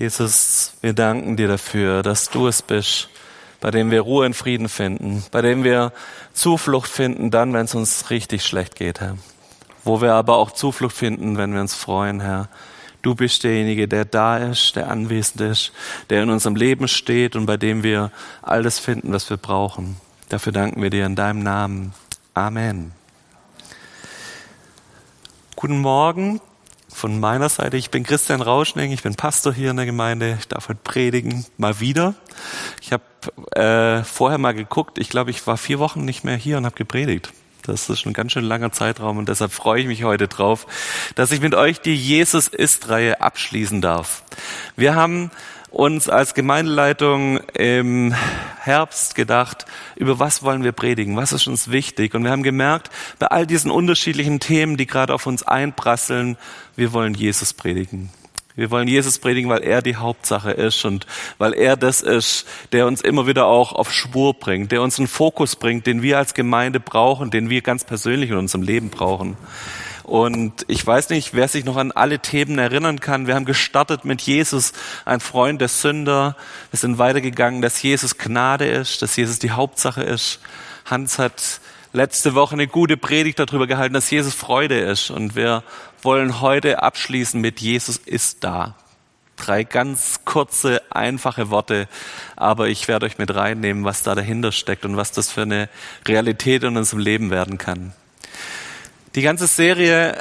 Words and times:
Jesus, 0.00 0.72
wir 0.80 0.94
danken 0.94 1.36
dir 1.36 1.46
dafür, 1.46 2.02
dass 2.02 2.30
du 2.30 2.46
es 2.46 2.62
bist, 2.62 3.10
bei 3.60 3.70
dem 3.70 3.90
wir 3.90 4.00
Ruhe 4.00 4.24
und 4.24 4.32
Frieden 4.32 4.70
finden, 4.70 5.22
bei 5.30 5.42
dem 5.42 5.62
wir 5.62 5.92
Zuflucht 6.32 6.90
finden, 6.90 7.30
dann, 7.30 7.52
wenn 7.52 7.66
es 7.66 7.74
uns 7.74 8.08
richtig 8.08 8.42
schlecht 8.42 8.76
geht, 8.76 9.00
Herr. 9.00 9.18
Wo 9.84 10.00
wir 10.00 10.14
aber 10.14 10.38
auch 10.38 10.52
Zuflucht 10.52 10.96
finden, 10.96 11.36
wenn 11.36 11.52
wir 11.52 11.60
uns 11.60 11.74
freuen, 11.74 12.20
Herr. 12.20 12.48
Du 13.02 13.14
bist 13.14 13.44
derjenige, 13.44 13.88
der 13.88 14.06
da 14.06 14.38
ist, 14.38 14.74
der 14.74 14.90
anwesend 14.90 15.42
ist, 15.42 15.72
der 16.08 16.22
in 16.22 16.30
unserem 16.30 16.56
Leben 16.56 16.88
steht 16.88 17.36
und 17.36 17.44
bei 17.44 17.58
dem 17.58 17.82
wir 17.82 18.10
alles 18.40 18.78
finden, 18.78 19.12
was 19.12 19.28
wir 19.28 19.36
brauchen. 19.36 19.96
Dafür 20.30 20.54
danken 20.54 20.80
wir 20.80 20.88
dir 20.88 21.04
in 21.04 21.14
deinem 21.14 21.42
Namen. 21.42 21.92
Amen. 22.32 22.92
Guten 25.56 25.82
Morgen 25.82 26.40
von 26.92 27.20
meiner 27.20 27.48
Seite. 27.48 27.76
Ich 27.76 27.90
bin 27.90 28.04
Christian 28.04 28.42
Rauschning, 28.42 28.92
ich 28.92 29.02
bin 29.02 29.14
Pastor 29.14 29.52
hier 29.52 29.70
in 29.70 29.76
der 29.76 29.86
Gemeinde. 29.86 30.36
Ich 30.38 30.48
darf 30.48 30.68
heute 30.68 30.80
predigen, 30.82 31.46
mal 31.56 31.80
wieder. 31.80 32.14
Ich 32.80 32.92
habe 32.92 33.02
äh, 33.52 34.04
vorher 34.04 34.38
mal 34.38 34.52
geguckt, 34.52 34.98
ich 34.98 35.08
glaube, 35.08 35.30
ich 35.30 35.46
war 35.46 35.56
vier 35.56 35.78
Wochen 35.78 36.04
nicht 36.04 36.24
mehr 36.24 36.36
hier 36.36 36.58
und 36.58 36.66
habe 36.66 36.76
gepredigt. 36.76 37.32
Das 37.62 37.90
ist 37.90 38.06
ein 38.06 38.12
ganz 38.12 38.32
schön 38.32 38.44
langer 38.44 38.72
Zeitraum 38.72 39.18
und 39.18 39.28
deshalb 39.28 39.52
freue 39.52 39.80
ich 39.80 39.86
mich 39.86 40.04
heute 40.04 40.28
drauf, 40.28 40.66
dass 41.14 41.30
ich 41.30 41.40
mit 41.40 41.54
euch 41.54 41.80
die 41.80 41.94
Jesus 41.94 42.48
ist-Reihe 42.48 43.20
abschließen 43.20 43.80
darf. 43.80 44.22
Wir 44.76 44.94
haben 44.94 45.30
uns 45.70 46.08
als 46.08 46.34
Gemeindeleitung 46.34 47.38
im 47.54 48.14
Herbst 48.60 49.14
gedacht, 49.14 49.66
über 49.96 50.18
was 50.18 50.42
wollen 50.42 50.64
wir 50.64 50.72
predigen, 50.72 51.16
was 51.16 51.32
ist 51.32 51.46
uns 51.46 51.70
wichtig. 51.70 52.14
Und 52.14 52.24
wir 52.24 52.30
haben 52.30 52.42
gemerkt, 52.42 52.90
bei 53.18 53.26
all 53.26 53.46
diesen 53.46 53.70
unterschiedlichen 53.70 54.40
Themen, 54.40 54.76
die 54.76 54.86
gerade 54.86 55.14
auf 55.14 55.26
uns 55.26 55.42
einprasseln, 55.42 56.36
wir 56.76 56.92
wollen 56.92 57.14
Jesus 57.14 57.52
predigen. 57.52 58.10
Wir 58.56 58.70
wollen 58.70 58.88
Jesus 58.88 59.18
predigen, 59.18 59.48
weil 59.48 59.62
er 59.62 59.80
die 59.80 59.96
Hauptsache 59.96 60.50
ist 60.50 60.84
und 60.84 61.06
weil 61.38 61.54
er 61.54 61.76
das 61.76 62.02
ist, 62.02 62.46
der 62.72 62.86
uns 62.86 63.00
immer 63.00 63.26
wieder 63.26 63.46
auch 63.46 63.72
auf 63.72 63.92
Spur 63.92 64.34
bringt, 64.34 64.72
der 64.72 64.82
uns 64.82 64.98
einen 64.98 65.08
Fokus 65.08 65.56
bringt, 65.56 65.86
den 65.86 66.02
wir 66.02 66.18
als 66.18 66.34
Gemeinde 66.34 66.80
brauchen, 66.80 67.30
den 67.30 67.48
wir 67.48 67.62
ganz 67.62 67.84
persönlich 67.84 68.30
in 68.30 68.36
unserem 68.36 68.62
Leben 68.62 68.90
brauchen. 68.90 69.36
Und 70.10 70.64
ich 70.66 70.84
weiß 70.84 71.10
nicht, 71.10 71.34
wer 71.34 71.46
sich 71.46 71.64
noch 71.64 71.76
an 71.76 71.92
alle 71.92 72.18
Themen 72.18 72.58
erinnern 72.58 72.98
kann. 72.98 73.28
Wir 73.28 73.36
haben 73.36 73.44
gestartet 73.44 74.04
mit 74.04 74.20
Jesus, 74.20 74.72
ein 75.04 75.20
Freund 75.20 75.60
der 75.60 75.68
Sünder. 75.68 76.34
Wir 76.72 76.80
sind 76.80 76.98
weitergegangen, 76.98 77.62
dass 77.62 77.80
Jesus 77.80 78.18
Gnade 78.18 78.66
ist, 78.66 79.02
dass 79.02 79.14
Jesus 79.14 79.38
die 79.38 79.52
Hauptsache 79.52 80.02
ist. 80.02 80.40
Hans 80.84 81.20
hat 81.20 81.60
letzte 81.92 82.34
Woche 82.34 82.54
eine 82.54 82.66
gute 82.66 82.96
Predigt 82.96 83.38
darüber 83.38 83.68
gehalten, 83.68 83.94
dass 83.94 84.10
Jesus 84.10 84.34
Freude 84.34 84.80
ist. 84.80 85.12
Und 85.12 85.36
wir 85.36 85.62
wollen 86.02 86.40
heute 86.40 86.82
abschließen 86.82 87.40
mit 87.40 87.60
Jesus 87.60 87.96
ist 87.96 88.42
da. 88.42 88.74
Drei 89.36 89.62
ganz 89.62 90.22
kurze, 90.24 90.82
einfache 90.90 91.50
Worte, 91.50 91.86
aber 92.34 92.66
ich 92.66 92.88
werde 92.88 93.06
euch 93.06 93.18
mit 93.18 93.32
reinnehmen, 93.32 93.84
was 93.84 94.02
da 94.02 94.16
dahinter 94.16 94.50
steckt 94.50 94.84
und 94.84 94.96
was 94.96 95.12
das 95.12 95.30
für 95.30 95.42
eine 95.42 95.68
Realität 96.08 96.64
in 96.64 96.76
unserem 96.76 96.98
Leben 96.98 97.30
werden 97.30 97.58
kann. 97.58 97.92
Die 99.16 99.22
ganze 99.22 99.48
Serie 99.48 100.20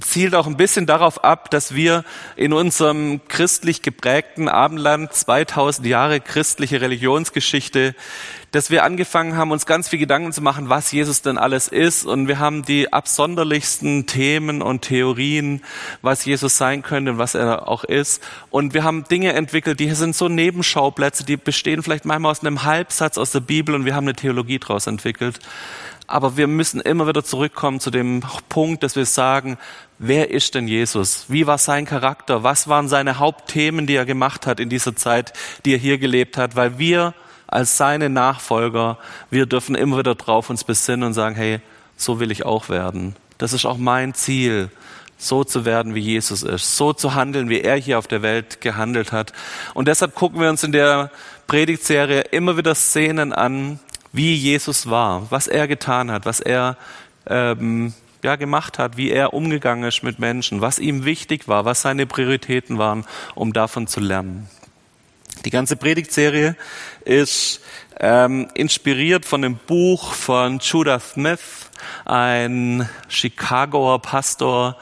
zielt 0.00 0.34
auch 0.34 0.46
ein 0.46 0.56
bisschen 0.56 0.86
darauf 0.86 1.24
ab, 1.24 1.50
dass 1.50 1.74
wir 1.74 2.04
in 2.36 2.52
unserem 2.52 3.20
christlich 3.28 3.82
geprägten 3.82 4.48
Abendland 4.48 5.12
2000 5.12 5.86
Jahre 5.86 6.20
christliche 6.20 6.80
Religionsgeschichte, 6.80 7.94
dass 8.50 8.70
wir 8.70 8.82
angefangen 8.82 9.36
haben, 9.36 9.52
uns 9.52 9.66
ganz 9.66 9.88
viel 9.88 9.98
Gedanken 9.98 10.32
zu 10.32 10.40
machen, 10.40 10.68
was 10.70 10.90
Jesus 10.90 11.22
denn 11.22 11.38
alles 11.38 11.68
ist. 11.68 12.04
Und 12.04 12.28
wir 12.28 12.38
haben 12.38 12.64
die 12.64 12.92
absonderlichsten 12.92 14.06
Themen 14.06 14.62
und 14.62 14.82
Theorien, 14.82 15.62
was 16.02 16.24
Jesus 16.24 16.56
sein 16.56 16.82
könnte 16.82 17.12
und 17.12 17.18
was 17.18 17.34
er 17.34 17.68
auch 17.68 17.84
ist. 17.84 18.22
Und 18.50 18.74
wir 18.74 18.82
haben 18.82 19.04
Dinge 19.04 19.34
entwickelt, 19.34 19.78
die 19.78 19.90
sind 19.90 20.16
so 20.16 20.28
Nebenschauplätze, 20.28 21.24
die 21.24 21.36
bestehen 21.36 21.82
vielleicht 21.82 22.06
manchmal 22.06 22.32
aus 22.32 22.40
einem 22.40 22.64
Halbsatz 22.64 23.18
aus 23.18 23.30
der 23.32 23.40
Bibel 23.40 23.74
und 23.74 23.84
wir 23.84 23.94
haben 23.94 24.04
eine 24.04 24.16
Theologie 24.16 24.58
daraus 24.58 24.86
entwickelt. 24.86 25.38
Aber 26.10 26.36
wir 26.36 26.48
müssen 26.48 26.80
immer 26.80 27.06
wieder 27.06 27.22
zurückkommen 27.22 27.78
zu 27.78 27.92
dem 27.92 28.24
Punkt, 28.48 28.82
dass 28.82 28.96
wir 28.96 29.06
sagen, 29.06 29.58
wer 30.00 30.32
ist 30.32 30.56
denn 30.56 30.66
Jesus? 30.66 31.26
Wie 31.28 31.46
war 31.46 31.56
sein 31.56 31.84
Charakter? 31.84 32.42
Was 32.42 32.66
waren 32.66 32.88
seine 32.88 33.20
Hauptthemen, 33.20 33.86
die 33.86 33.94
er 33.94 34.04
gemacht 34.04 34.44
hat 34.44 34.58
in 34.58 34.68
dieser 34.68 34.96
Zeit, 34.96 35.32
die 35.64 35.74
er 35.74 35.78
hier 35.78 35.98
gelebt 35.98 36.36
hat? 36.36 36.56
Weil 36.56 36.80
wir 36.80 37.14
als 37.46 37.76
seine 37.76 38.10
Nachfolger, 38.10 38.98
wir 39.30 39.46
dürfen 39.46 39.76
immer 39.76 39.98
wieder 39.98 40.16
drauf 40.16 40.50
uns 40.50 40.64
besinnen 40.64 41.04
und 41.04 41.14
sagen, 41.14 41.36
hey, 41.36 41.60
so 41.96 42.18
will 42.18 42.32
ich 42.32 42.44
auch 42.44 42.68
werden. 42.68 43.14
Das 43.38 43.52
ist 43.52 43.64
auch 43.64 43.78
mein 43.78 44.12
Ziel, 44.12 44.70
so 45.16 45.44
zu 45.44 45.64
werden, 45.64 45.94
wie 45.94 46.00
Jesus 46.00 46.42
ist, 46.42 46.76
so 46.76 46.92
zu 46.92 47.14
handeln, 47.14 47.48
wie 47.48 47.60
er 47.60 47.76
hier 47.76 48.00
auf 48.00 48.08
der 48.08 48.22
Welt 48.22 48.60
gehandelt 48.60 49.12
hat. 49.12 49.32
Und 49.74 49.86
deshalb 49.86 50.16
gucken 50.16 50.40
wir 50.40 50.50
uns 50.50 50.64
in 50.64 50.72
der 50.72 51.12
Predigtserie 51.46 52.22
immer 52.32 52.56
wieder 52.56 52.74
Szenen 52.74 53.32
an, 53.32 53.78
wie 54.12 54.34
Jesus 54.34 54.88
war, 54.88 55.30
was 55.30 55.46
er 55.46 55.68
getan 55.68 56.10
hat, 56.10 56.26
was 56.26 56.40
er 56.40 56.76
ähm, 57.26 57.94
ja, 58.22 58.36
gemacht 58.36 58.78
hat, 58.78 58.96
wie 58.96 59.10
er 59.10 59.32
umgegangen 59.32 59.84
ist 59.84 60.02
mit 60.02 60.18
Menschen, 60.18 60.60
was 60.60 60.78
ihm 60.78 61.04
wichtig 61.04 61.48
war, 61.48 61.64
was 61.64 61.82
seine 61.82 62.06
Prioritäten 62.06 62.78
waren, 62.78 63.04
um 63.34 63.52
davon 63.52 63.86
zu 63.86 64.00
lernen. 64.00 64.48
Die 65.44 65.50
ganze 65.50 65.76
Predigtserie 65.76 66.54
ist 67.04 67.62
ähm, 67.98 68.48
inspiriert 68.54 69.24
von 69.24 69.42
dem 69.42 69.56
Buch 69.56 70.12
von 70.12 70.58
Judah 70.58 71.00
Smith, 71.00 71.70
ein 72.04 72.88
Chicagoer 73.08 74.02
Pastor, 74.02 74.76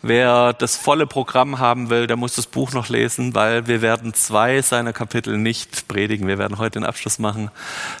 Wer 0.00 0.52
das 0.52 0.76
volle 0.76 1.06
Programm 1.06 1.58
haben 1.58 1.90
will, 1.90 2.06
der 2.06 2.16
muss 2.16 2.36
das 2.36 2.46
Buch 2.46 2.72
noch 2.72 2.88
lesen, 2.88 3.34
weil 3.34 3.66
wir 3.66 3.82
werden 3.82 4.14
zwei 4.14 4.62
seiner 4.62 4.92
Kapitel 4.92 5.36
nicht 5.36 5.88
predigen. 5.88 6.28
Wir 6.28 6.38
werden 6.38 6.58
heute 6.58 6.78
den 6.78 6.84
Abschluss 6.84 7.18
machen. 7.18 7.50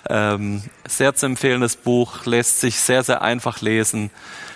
Ähm, 0.08 0.62
sehr 0.86 1.14
zu 1.14 1.26
empfehlendes 1.26 1.76
Buch, 1.76 2.24
lässt 2.24 2.60
sich 2.60 2.78
sehr, 2.78 3.02
sehr 3.02 3.22
einfach 3.22 3.60
lesen. 3.62 4.10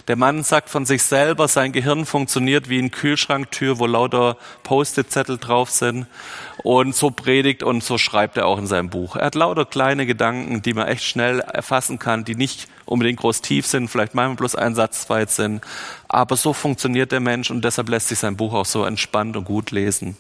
Der 0.09 0.17
Mann 0.17 0.43
sagt 0.43 0.69
von 0.69 0.85
sich 0.85 1.05
selber, 1.05 1.47
sein 1.47 1.73
Gehirn 1.73 2.07
funktioniert 2.07 2.69
wie 2.69 2.79
eine 2.79 2.91
Kühlschranktür, 2.91 3.79
wo 3.79 3.87
lauter 3.87 4.37
Post-it-Zettel 4.65 5.39
drauf 5.39 5.71
sind. 5.71 6.07
Und 6.65 6.95
so 6.95 7.11
predigt 7.11 7.63
und 7.63 7.85
so 7.85 7.99
schreibt 7.99 8.37
er 8.37 8.47
auch 8.47 8.59
in 8.59 8.67
seinem 8.67 8.91
Buch. 8.91 9.17
Er 9.17 9.27
hat 9.27 9.35
lauter 9.35 9.65
kleine 9.65 10.07
Gedanken, 10.07 10.63
die 10.63 10.75
man 10.75 10.89
echt 10.89 11.05
schnell 11.05 11.41
erfassen 11.41 11.99
kann, 11.99 12.25
die 12.25 12.35
nicht 12.35 12.69
unbedingt 12.85 13.21
groß 13.21 13.43
tief 13.43 13.67
sind, 13.67 13.89
vielleicht 13.89 14.15
manchmal 14.15 14.37
bloß 14.37 14.57
ein 14.57 14.75
Satz 14.75 15.09
weit 15.09 15.31
sind. 15.31 15.63
Aber 16.09 16.37
so 16.37 16.53
funktioniert 16.53 17.13
der 17.13 17.21
Mensch 17.21 17.51
und 17.51 17.65
deshalb 17.65 17.89
lässt 17.89 18.09
sich 18.09 18.19
sein 18.19 18.37
Buch 18.37 18.55
auch 18.55 18.67
so 18.67 18.85
entspannt 18.85 19.37
und 19.37 19.45
gut 19.45 19.71
lesen. 19.71 20.17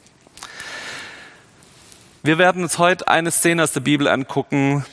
Wir 2.22 2.38
werden 2.38 2.62
uns 2.62 2.78
heute 2.78 3.08
eine 3.08 3.32
Szene 3.32 3.64
aus 3.64 3.72
der 3.72 3.80
Bibel 3.80 4.06
angucken, 4.06 4.84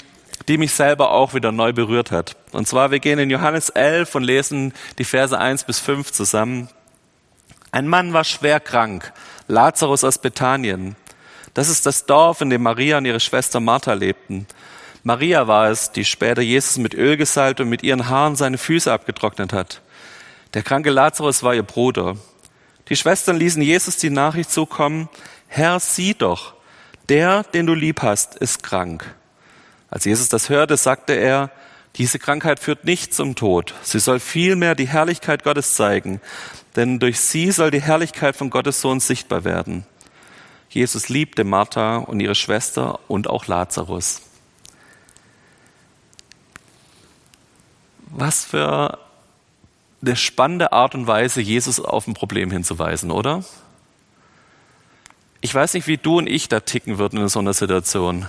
die 0.47 0.57
mich 0.57 0.73
selber 0.73 1.11
auch 1.11 1.33
wieder 1.33 1.51
neu 1.51 1.73
berührt 1.73 2.11
hat. 2.11 2.35
Und 2.51 2.67
zwar, 2.67 2.91
wir 2.91 2.99
gehen 2.99 3.19
in 3.19 3.29
Johannes 3.29 3.69
11 3.69 4.15
und 4.15 4.23
lesen 4.23 4.73
die 4.97 5.03
Verse 5.03 5.37
1 5.37 5.65
bis 5.65 5.79
5 5.79 6.11
zusammen. 6.11 6.69
Ein 7.71 7.87
Mann 7.87 8.13
war 8.13 8.23
schwer 8.23 8.59
krank, 8.59 9.13
Lazarus 9.47 10.03
aus 10.03 10.17
Bethanien. 10.17 10.95
Das 11.53 11.69
ist 11.69 11.85
das 11.85 12.05
Dorf, 12.05 12.41
in 12.41 12.49
dem 12.49 12.63
Maria 12.63 12.97
und 12.97 13.05
ihre 13.05 13.19
Schwester 13.19 13.59
Martha 13.59 13.93
lebten. 13.93 14.47
Maria 15.03 15.47
war 15.47 15.69
es, 15.69 15.91
die 15.91 16.05
später 16.05 16.41
Jesus 16.41 16.77
mit 16.77 16.93
Öl 16.93 17.17
gesalbt 17.17 17.59
und 17.59 17.69
mit 17.69 17.83
ihren 17.83 18.09
Haaren 18.09 18.35
seine 18.35 18.57
Füße 18.57 18.91
abgetrocknet 18.91 19.53
hat. 19.53 19.81
Der 20.53 20.63
kranke 20.63 20.89
Lazarus 20.89 21.43
war 21.43 21.53
ihr 21.53 21.63
Bruder. 21.63 22.15
Die 22.89 22.95
Schwestern 22.95 23.37
ließen 23.37 23.61
Jesus 23.61 23.97
die 23.97 24.09
Nachricht 24.09 24.51
zukommen, 24.51 25.09
Herr, 25.47 25.79
sieh 25.79 26.13
doch, 26.13 26.53
der, 27.07 27.43
den 27.43 27.65
du 27.65 27.73
lieb 27.73 28.01
hast, 28.01 28.35
ist 28.35 28.63
krank. 28.63 29.15
Als 29.89 30.05
Jesus 30.05 30.29
das 30.29 30.49
hörte, 30.49 30.77
sagte 30.77 31.13
er, 31.13 31.51
diese 31.95 32.19
Krankheit 32.19 32.59
führt 32.59 32.85
nicht 32.85 33.13
zum 33.13 33.35
Tod. 33.35 33.73
Sie 33.81 33.99
soll 33.99 34.19
vielmehr 34.19 34.75
die 34.75 34.87
Herrlichkeit 34.87 35.43
Gottes 35.43 35.75
zeigen, 35.75 36.21
denn 36.75 36.99
durch 36.99 37.19
sie 37.19 37.51
soll 37.51 37.71
die 37.71 37.81
Herrlichkeit 37.81 38.35
von 38.35 38.49
Gottes 38.49 38.81
Sohn 38.81 38.99
sichtbar 38.99 39.43
werden. 39.43 39.85
Jesus 40.69 41.09
liebte 41.09 41.43
Martha 41.43 41.97
und 41.97 42.19
ihre 42.19 42.35
Schwester 42.35 42.99
und 43.07 43.27
auch 43.27 43.47
Lazarus. 43.47 44.21
Was 48.11 48.45
für 48.45 48.99
eine 50.01 50.15
spannende 50.15 50.71
Art 50.71 50.95
und 50.95 51.07
Weise, 51.07 51.41
Jesus 51.41 51.79
auf 51.79 52.07
ein 52.07 52.13
Problem 52.13 52.51
hinzuweisen, 52.51 53.11
oder? 53.11 53.43
Ich 55.41 55.53
weiß 55.53 55.73
nicht, 55.73 55.87
wie 55.87 55.97
du 55.97 56.17
und 56.17 56.27
ich 56.27 56.49
da 56.49 56.59
ticken 56.59 56.97
würden 56.97 57.19
in 57.19 57.29
so 57.29 57.39
einer 57.39 57.53
Situation. 57.53 58.27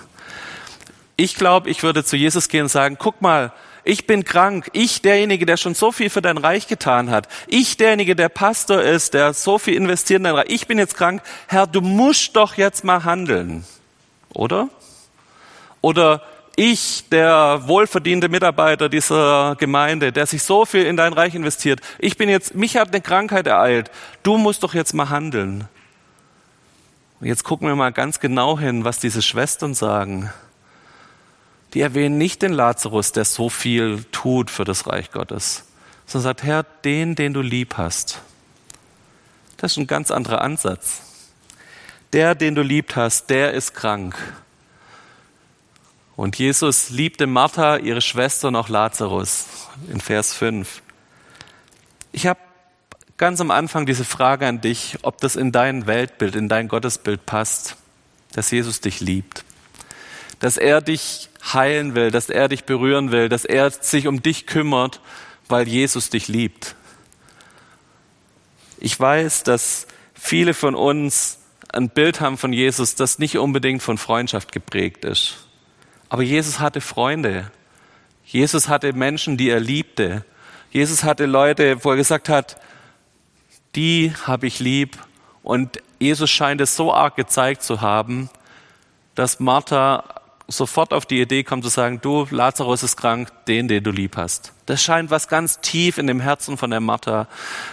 Ich 1.20 1.34
glaube, 1.34 1.68
ich 1.68 1.82
würde 1.82 2.02
zu 2.02 2.16
Jesus 2.16 2.48
gehen 2.48 2.62
und 2.62 2.68
sagen, 2.70 2.96
guck 2.98 3.20
mal, 3.20 3.52
ich 3.84 4.06
bin 4.06 4.24
krank. 4.24 4.70
Ich 4.72 5.02
derjenige, 5.02 5.44
der 5.44 5.58
schon 5.58 5.74
so 5.74 5.92
viel 5.92 6.08
für 6.08 6.22
dein 6.22 6.38
Reich 6.38 6.66
getan 6.66 7.10
hat. 7.10 7.28
Ich 7.46 7.76
derjenige, 7.76 8.16
der 8.16 8.30
Pastor 8.30 8.80
ist, 8.80 9.12
der 9.12 9.34
so 9.34 9.58
viel 9.58 9.74
investiert 9.74 10.20
in 10.20 10.24
dein 10.24 10.34
Reich. 10.34 10.46
Ich 10.48 10.66
bin 10.66 10.78
jetzt 10.78 10.96
krank. 10.96 11.22
Herr, 11.46 11.66
du 11.66 11.82
musst 11.82 12.36
doch 12.36 12.54
jetzt 12.54 12.84
mal 12.84 13.04
handeln. 13.04 13.66
Oder? 14.32 14.70
Oder 15.82 16.22
ich, 16.56 17.04
der 17.10 17.64
wohlverdiente 17.66 18.30
Mitarbeiter 18.30 18.88
dieser 18.88 19.56
Gemeinde, 19.56 20.12
der 20.12 20.24
sich 20.24 20.42
so 20.42 20.64
viel 20.64 20.86
in 20.86 20.96
dein 20.96 21.12
Reich 21.12 21.34
investiert, 21.34 21.82
ich 21.98 22.16
bin 22.16 22.30
jetzt, 22.30 22.54
mich 22.54 22.78
hat 22.78 22.88
eine 22.88 23.02
Krankheit 23.02 23.46
ereilt. 23.46 23.90
Du 24.22 24.38
musst 24.38 24.62
doch 24.62 24.72
jetzt 24.72 24.94
mal 24.94 25.10
handeln. 25.10 25.68
Jetzt 27.20 27.44
gucken 27.44 27.68
wir 27.68 27.76
mal 27.76 27.92
ganz 27.92 28.20
genau 28.20 28.58
hin, 28.58 28.84
was 28.84 29.00
diese 29.00 29.20
Schwestern 29.20 29.74
sagen. 29.74 30.30
Die 31.74 31.80
erwähnen 31.80 32.18
nicht 32.18 32.42
den 32.42 32.52
Lazarus, 32.52 33.12
der 33.12 33.24
so 33.24 33.48
viel 33.48 34.04
tut 34.12 34.50
für 34.50 34.64
das 34.64 34.86
Reich 34.86 35.12
Gottes, 35.12 35.64
sondern 36.06 36.24
sagt, 36.24 36.42
Herr, 36.42 36.62
den, 36.62 37.14
den 37.14 37.32
du 37.32 37.40
lieb 37.40 37.76
hast. 37.76 38.20
Das 39.56 39.72
ist 39.72 39.78
ein 39.78 39.86
ganz 39.86 40.10
anderer 40.10 40.40
Ansatz. 40.40 41.02
Der, 42.12 42.34
den 42.34 42.54
du 42.54 42.62
liebt 42.62 42.96
hast, 42.96 43.30
der 43.30 43.52
ist 43.52 43.74
krank. 43.74 44.16
Und 46.16 46.36
Jesus 46.36 46.90
liebte 46.90 47.26
Martha, 47.26 47.76
ihre 47.76 48.00
Schwester 48.00 48.48
und 48.48 48.56
auch 48.56 48.68
Lazarus 48.68 49.46
in 49.90 50.00
Vers 50.00 50.34
5. 50.34 50.82
Ich 52.12 52.26
habe 52.26 52.40
ganz 53.16 53.40
am 53.40 53.50
Anfang 53.50 53.86
diese 53.86 54.04
Frage 54.04 54.46
an 54.46 54.60
dich, 54.60 54.98
ob 55.02 55.20
das 55.20 55.36
in 55.36 55.52
dein 55.52 55.86
Weltbild, 55.86 56.34
in 56.34 56.48
dein 56.48 56.68
Gottesbild 56.68 57.26
passt, 57.26 57.76
dass 58.32 58.50
Jesus 58.50 58.80
dich 58.80 59.00
liebt, 59.00 59.44
dass 60.40 60.56
er 60.56 60.80
dich 60.80 61.28
heilen 61.52 61.94
will, 61.94 62.10
dass 62.10 62.28
er 62.28 62.48
dich 62.48 62.64
berühren 62.64 63.12
will, 63.12 63.28
dass 63.28 63.44
er 63.44 63.70
sich 63.70 64.06
um 64.06 64.22
dich 64.22 64.46
kümmert, 64.46 65.00
weil 65.48 65.68
Jesus 65.68 66.10
dich 66.10 66.28
liebt. 66.28 66.74
Ich 68.78 68.98
weiß, 68.98 69.44
dass 69.44 69.86
viele 70.14 70.54
von 70.54 70.74
uns 70.74 71.38
ein 71.72 71.90
Bild 71.90 72.20
haben 72.20 72.38
von 72.38 72.52
Jesus, 72.52 72.94
das 72.94 73.18
nicht 73.18 73.38
unbedingt 73.38 73.82
von 73.82 73.98
Freundschaft 73.98 74.52
geprägt 74.52 75.04
ist. 75.04 75.36
Aber 76.08 76.22
Jesus 76.22 76.58
hatte 76.58 76.80
Freunde. 76.80 77.50
Jesus 78.24 78.68
hatte 78.68 78.92
Menschen, 78.92 79.36
die 79.36 79.50
er 79.50 79.60
liebte. 79.60 80.24
Jesus 80.70 81.04
hatte 81.04 81.26
Leute, 81.26 81.84
wo 81.84 81.90
er 81.90 81.96
gesagt 81.96 82.28
hat, 82.28 82.60
die 83.74 84.12
habe 84.24 84.46
ich 84.46 84.58
lieb. 84.58 84.98
Und 85.42 85.80
Jesus 85.98 86.30
scheint 86.30 86.60
es 86.60 86.74
so 86.74 86.92
arg 86.92 87.16
gezeigt 87.16 87.62
zu 87.62 87.80
haben, 87.80 88.30
dass 89.14 89.40
Martha 89.40 90.19
sofort 90.50 90.92
auf 90.92 91.06
die 91.06 91.20
Idee 91.20 91.44
kommt 91.44 91.64
zu 91.64 91.70
sagen, 91.70 92.00
du, 92.02 92.26
Lazarus 92.30 92.82
ist 92.82 92.96
krank, 92.96 93.30
den, 93.46 93.68
den 93.68 93.82
du 93.82 93.90
lieb 93.90 94.16
hast. 94.16 94.52
Das 94.66 94.82
scheint 94.82 95.10
was 95.10 95.28
ganz 95.28 95.60
tief 95.60 95.96
in 95.96 96.06
dem 96.06 96.20
Herzen 96.20 96.56
von 96.56 96.70
der 96.70 96.80
Martha 96.80 97.28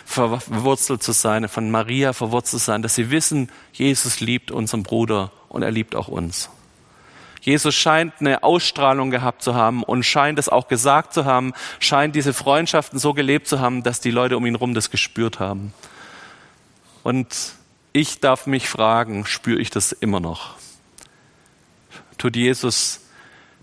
verwurzelt 0.05 1.03
zu 1.03 1.11
sein, 1.11 1.47
von 1.49 1.71
Maria 1.71 2.13
verwurzelt 2.13 2.61
zu 2.61 2.65
sein, 2.65 2.81
dass 2.81 2.95
sie 2.95 3.09
wissen, 3.09 3.49
Jesus 3.73 4.19
liebt 4.19 4.51
unseren 4.51 4.83
Bruder 4.83 5.31
und 5.49 5.63
er 5.63 5.71
liebt 5.71 5.95
auch 5.95 6.07
uns. 6.07 6.49
Jesus 7.41 7.75
scheint 7.75 8.13
eine 8.19 8.43
Ausstrahlung 8.43 9.09
gehabt 9.09 9.41
zu 9.41 9.55
haben 9.55 9.83
und 9.83 10.03
scheint 10.03 10.37
es 10.37 10.49
auch 10.49 10.67
gesagt 10.67 11.13
zu 11.13 11.25
haben, 11.25 11.53
scheint 11.79 12.15
diese 12.15 12.33
Freundschaften 12.33 12.99
so 12.99 13.13
gelebt 13.13 13.47
zu 13.47 13.59
haben, 13.59 13.83
dass 13.83 14.01
die 14.01 14.11
Leute 14.11 14.37
um 14.37 14.45
ihn 14.45 14.55
herum 14.55 14.73
das 14.73 14.91
gespürt 14.91 15.39
haben. 15.39 15.73
Und 17.03 17.53
ich 17.93 18.19
darf 18.19 18.47
mich 18.47 18.67
fragen, 18.67 19.25
spüre 19.25 19.59
ich 19.59 19.69
das 19.69 19.93
immer 19.93 20.19
noch? 20.19 20.55
Tut 22.17 22.35
Jesus 22.35 23.01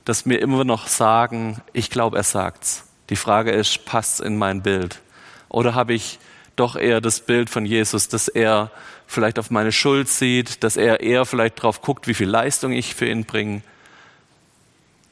das 0.05 0.27
mir 0.27 0.37
immer 0.37 0.65
noch 0.65 0.87
sagen, 0.87 1.63
ich 1.73 1.91
glaube, 1.91 2.19
er 2.19 2.23
sagt's. 2.23 2.85
Die 3.11 3.17
Frage 3.17 3.51
ist, 3.51 3.85
passt's 3.85 4.21
in 4.21 4.37
mein 4.37 4.63
Bild? 4.63 5.01
Oder 5.49 5.75
habe 5.75 5.95
ich 5.95 6.19
doch 6.57 6.77
eher 6.77 7.01
das 7.01 7.21
Bild 7.21 7.51
von 7.51 7.67
Jesus, 7.67 8.09
dass 8.09 8.29
er 8.29 8.71
vielleicht 9.07 9.39
auf 9.39 9.51
meine 9.51 9.73
Schuld 9.73 10.09
sieht, 10.09 10.63
dass 10.63 10.77
er 10.77 11.01
eher 11.01 11.25
vielleicht 11.25 11.63
drauf 11.63 11.83
guckt, 11.83 12.07
wie 12.07 12.15
viel 12.15 12.29
Leistung 12.29 12.73
ich 12.73 12.95
für 12.95 13.07
ihn 13.07 13.25
bringe? 13.25 13.63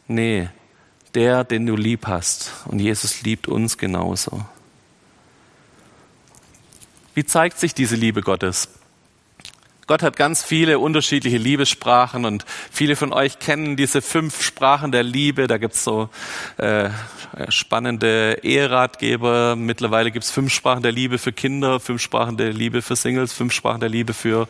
Nee, 0.09 0.49
der, 1.15 1.45
den 1.45 1.67
du 1.67 1.77
lieb 1.77 2.07
hast. 2.07 2.53
Und 2.67 2.79
Jesus 2.79 3.23
liebt 3.23 3.49
uns 3.49 3.79
genauso. 3.79 4.45
Wie 7.15 7.25
zeigt 7.25 7.59
sich 7.59 7.75
diese 7.75 7.97
Liebe 7.97 8.23
Gottes? 8.23 8.69
Gott 9.93 10.03
hat 10.03 10.17
ganz 10.17 10.43
viele 10.43 10.79
unterschiedliche 10.79 11.37
Liebessprachen 11.37 12.25
und 12.25 12.47
viele 12.71 12.97
von 12.97 13.13
euch 13.13 13.41
kennen 13.41 13.77
diese 13.77 14.01
fünf 14.01 14.41
Sprachen 14.41 14.91
der 14.91 15.03
Liebe. 15.03 15.49
Da 15.49 15.59
gibt's 15.59 15.85
so 15.85 16.09
äh, 16.57 16.89
spannende 17.51 18.39
Eheratgeber. 18.43 19.55
Mittlerweile 19.55 20.11
gibt's 20.11 20.31
fünf 20.31 20.51
Sprachen 20.51 20.83
der 20.83 20.93
Liebe 20.93 21.19
für 21.19 21.31
Kinder, 21.31 21.79
fünf 21.79 22.01
Sprachen 22.01 22.39
der 22.39 22.55
Liebe 22.55 22.81
für 22.81 22.97
Singles, 22.97 23.35
fünf 23.35 23.53
Sprachen 23.53 23.81
der 23.81 23.91
Liebe 23.91 24.15
für 24.15 24.49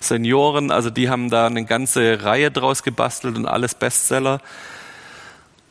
Senioren. 0.00 0.70
Also 0.70 0.88
die 0.88 1.10
haben 1.10 1.28
da 1.28 1.46
eine 1.46 1.66
ganze 1.66 2.24
Reihe 2.24 2.50
draus 2.50 2.82
gebastelt 2.82 3.36
und 3.36 3.44
alles 3.44 3.74
Bestseller. 3.74 4.40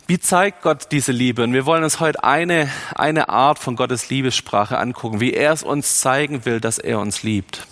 Wie 0.05 0.19
zeigt 0.19 0.61
Gott 0.61 0.91
diese 0.91 1.13
Liebe? 1.13 1.43
Und 1.43 1.53
wir 1.53 1.65
wollen 1.65 1.83
uns 1.83 1.99
heute 1.99 2.23
eine, 2.23 2.69
eine 2.93 3.29
Art 3.29 3.57
von 3.57 3.75
Gottes 3.75 4.11
Liebessprache 4.11 4.77
angucken, 4.77 5.19
wie 5.19 5.33
er 5.33 5.51
es 5.51 5.63
uns 5.63 5.99
zeigen 5.99 6.45
will, 6.45 6.59
dass 6.59 6.77
er 6.77 6.99
uns 6.99 7.23
liebt. 7.23 7.65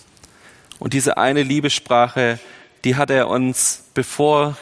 Und 0.78 0.92
diese 0.92 1.16
eine 1.16 1.42
Liebessprache, 1.42 2.38
die 2.84 2.96
hat 2.96 3.10
er 3.10 3.28
uns, 3.28 3.84
bevor 3.94 4.56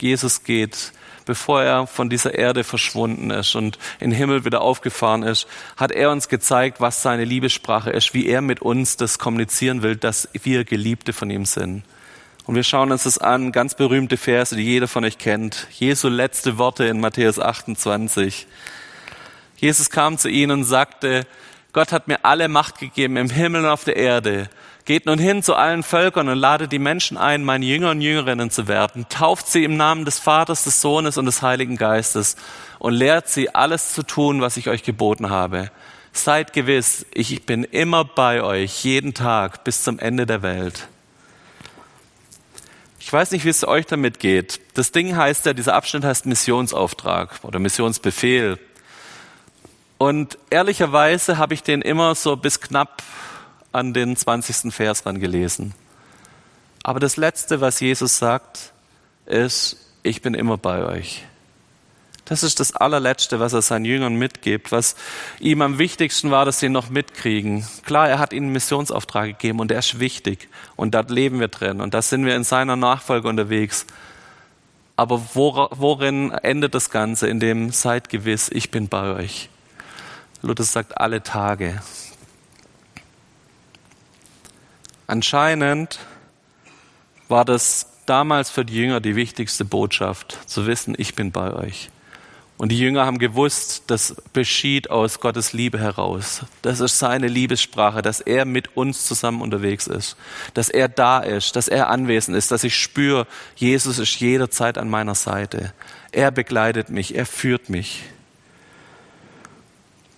Jesus 0.00 0.42
geht, 0.42 0.92
bevor 1.24 1.62
er 1.62 1.86
von 1.86 2.10
dieser 2.10 2.34
Erde 2.34 2.64
verschwunden 2.64 3.30
ist 3.30 3.54
und 3.54 3.78
in 4.00 4.10
den 4.10 4.16
Himmel 4.16 4.44
wieder 4.44 4.60
aufgefahren 4.60 5.22
ist, 5.22 5.46
hat 5.76 5.92
er 5.92 6.10
uns 6.10 6.28
gezeigt, 6.28 6.80
was 6.80 7.02
seine 7.02 7.24
Liebessprache 7.24 7.90
ist, 7.90 8.14
wie 8.14 8.26
er 8.26 8.42
mit 8.42 8.60
uns 8.60 8.96
das 8.96 9.18
kommunizieren 9.18 9.82
will, 9.82 9.96
dass 9.96 10.28
wir 10.32 10.64
Geliebte 10.64 11.12
von 11.12 11.30
ihm 11.30 11.44
sind. 11.44 11.84
Und 12.46 12.56
wir 12.56 12.62
schauen 12.62 12.92
uns 12.92 13.04
das 13.04 13.16
an, 13.16 13.52
ganz 13.52 13.74
berühmte 13.74 14.18
Verse, 14.18 14.54
die 14.54 14.64
jeder 14.64 14.86
von 14.86 15.04
euch 15.04 15.16
kennt. 15.16 15.66
Jesu 15.70 16.08
letzte 16.08 16.58
Worte 16.58 16.84
in 16.84 17.00
Matthäus 17.00 17.38
28. 17.38 18.46
Jesus 19.56 19.88
kam 19.88 20.18
zu 20.18 20.28
ihnen 20.28 20.52
und 20.52 20.64
sagte, 20.64 21.26
Gott 21.72 21.90
hat 21.90 22.06
mir 22.06 22.22
alle 22.22 22.48
Macht 22.48 22.78
gegeben 22.78 23.16
im 23.16 23.30
Himmel 23.30 23.64
und 23.64 23.70
auf 23.70 23.84
der 23.84 23.96
Erde. 23.96 24.50
Geht 24.84 25.06
nun 25.06 25.18
hin 25.18 25.42
zu 25.42 25.54
allen 25.54 25.82
Völkern 25.82 26.28
und 26.28 26.36
ladet 26.36 26.70
die 26.70 26.78
Menschen 26.78 27.16
ein, 27.16 27.42
meine 27.42 27.64
Jünger 27.64 27.92
und 27.92 28.02
Jüngerinnen 28.02 28.50
zu 28.50 28.68
werden. 28.68 29.06
Tauft 29.08 29.48
sie 29.48 29.64
im 29.64 29.78
Namen 29.78 30.04
des 30.04 30.18
Vaters, 30.18 30.64
des 30.64 30.82
Sohnes 30.82 31.16
und 31.16 31.24
des 31.24 31.40
Heiligen 31.40 31.76
Geistes 31.78 32.36
und 32.78 32.92
lehrt 32.92 33.28
sie 33.28 33.54
alles 33.54 33.94
zu 33.94 34.02
tun, 34.02 34.42
was 34.42 34.58
ich 34.58 34.68
euch 34.68 34.82
geboten 34.82 35.30
habe. 35.30 35.70
Seid 36.12 36.52
gewiss, 36.52 37.06
ich 37.14 37.46
bin 37.46 37.64
immer 37.64 38.04
bei 38.04 38.42
euch, 38.42 38.84
jeden 38.84 39.14
Tag 39.14 39.64
bis 39.64 39.82
zum 39.82 39.98
Ende 39.98 40.26
der 40.26 40.42
Welt. 40.42 40.86
Ich 43.00 43.12
weiß 43.12 43.30
nicht, 43.30 43.44
wie 43.44 43.50
es 43.50 43.66
euch 43.66 43.86
damit 43.86 44.18
geht. 44.18 44.60
Das 44.74 44.92
Ding 44.92 45.16
heißt 45.16 45.46
ja, 45.46 45.54
dieser 45.54 45.74
Abschnitt 45.74 46.04
heißt 46.04 46.26
Missionsauftrag 46.26 47.40
oder 47.42 47.58
Missionsbefehl. 47.58 48.58
Und 49.96 50.38
ehrlicherweise 50.50 51.38
habe 51.38 51.54
ich 51.54 51.62
den 51.62 51.80
immer 51.80 52.14
so 52.14 52.36
bis 52.36 52.60
knapp 52.60 53.02
an 53.74 53.92
den 53.92 54.16
20. 54.16 54.72
Vers 54.72 55.04
ran 55.04 55.20
gelesen. 55.20 55.74
Aber 56.82 57.00
das 57.00 57.16
Letzte, 57.16 57.60
was 57.60 57.80
Jesus 57.80 58.18
sagt, 58.18 58.72
ist, 59.26 59.76
ich 60.02 60.22
bin 60.22 60.34
immer 60.34 60.58
bei 60.58 60.84
euch. 60.84 61.24
Das 62.26 62.42
ist 62.42 62.58
das 62.60 62.74
allerletzte, 62.74 63.38
was 63.38 63.52
er 63.52 63.60
seinen 63.60 63.84
Jüngern 63.84 64.14
mitgibt, 64.14 64.72
was 64.72 64.96
ihm 65.40 65.60
am 65.60 65.78
wichtigsten 65.78 66.30
war, 66.30 66.46
dass 66.46 66.60
sie 66.60 66.70
noch 66.70 66.88
mitkriegen. 66.88 67.66
Klar, 67.84 68.08
er 68.08 68.18
hat 68.18 68.32
ihnen 68.32 68.46
einen 68.46 68.52
Missionsauftrag 68.52 69.26
gegeben 69.26 69.60
und 69.60 69.70
der 69.70 69.80
ist 69.80 69.98
wichtig 69.98 70.48
und 70.76 70.94
da 70.94 71.00
leben 71.00 71.40
wir 71.40 71.48
drin 71.48 71.82
und 71.82 71.92
da 71.92 72.00
sind 72.00 72.24
wir 72.24 72.34
in 72.34 72.44
seiner 72.44 72.76
Nachfolge 72.76 73.28
unterwegs. 73.28 73.84
Aber 74.96 75.20
worin 75.32 76.30
endet 76.30 76.74
das 76.74 76.90
Ganze? 76.90 77.28
In 77.28 77.40
dem 77.40 77.72
seid 77.72 78.08
gewiss, 78.08 78.48
ich 78.50 78.70
bin 78.70 78.88
bei 78.88 79.14
euch. 79.14 79.50
Luther 80.40 80.64
sagt 80.64 80.98
alle 80.98 81.22
Tage. 81.22 81.82
Anscheinend 85.06 85.98
war 87.28 87.44
das 87.44 87.86
damals 88.06 88.50
für 88.50 88.64
die 88.64 88.74
Jünger 88.74 89.00
die 89.00 89.16
wichtigste 89.16 89.64
Botschaft, 89.64 90.38
zu 90.46 90.66
wissen, 90.66 90.94
ich 90.96 91.14
bin 91.14 91.32
bei 91.32 91.52
euch. 91.52 91.90
Und 92.56 92.68
die 92.70 92.78
Jünger 92.78 93.04
haben 93.04 93.18
gewusst, 93.18 93.84
das 93.88 94.14
beschied 94.32 94.88
aus 94.88 95.18
Gottes 95.18 95.52
Liebe 95.52 95.80
heraus. 95.80 96.42
Das 96.62 96.78
ist 96.78 97.00
seine 97.00 97.26
Liebessprache, 97.26 98.00
dass 98.00 98.20
er 98.20 98.44
mit 98.44 98.76
uns 98.76 99.06
zusammen 99.06 99.42
unterwegs 99.42 99.88
ist, 99.88 100.16
dass 100.54 100.68
er 100.68 100.88
da 100.88 101.18
ist, 101.18 101.56
dass 101.56 101.66
er 101.66 101.90
anwesend 101.90 102.36
ist, 102.36 102.52
dass 102.52 102.62
ich 102.62 102.76
spüre, 102.76 103.26
Jesus 103.56 103.98
ist 103.98 104.20
jederzeit 104.20 104.78
an 104.78 104.88
meiner 104.88 105.16
Seite. 105.16 105.72
Er 106.12 106.30
begleitet 106.30 106.90
mich, 106.90 107.16
er 107.16 107.26
führt 107.26 107.70
mich. 107.70 108.04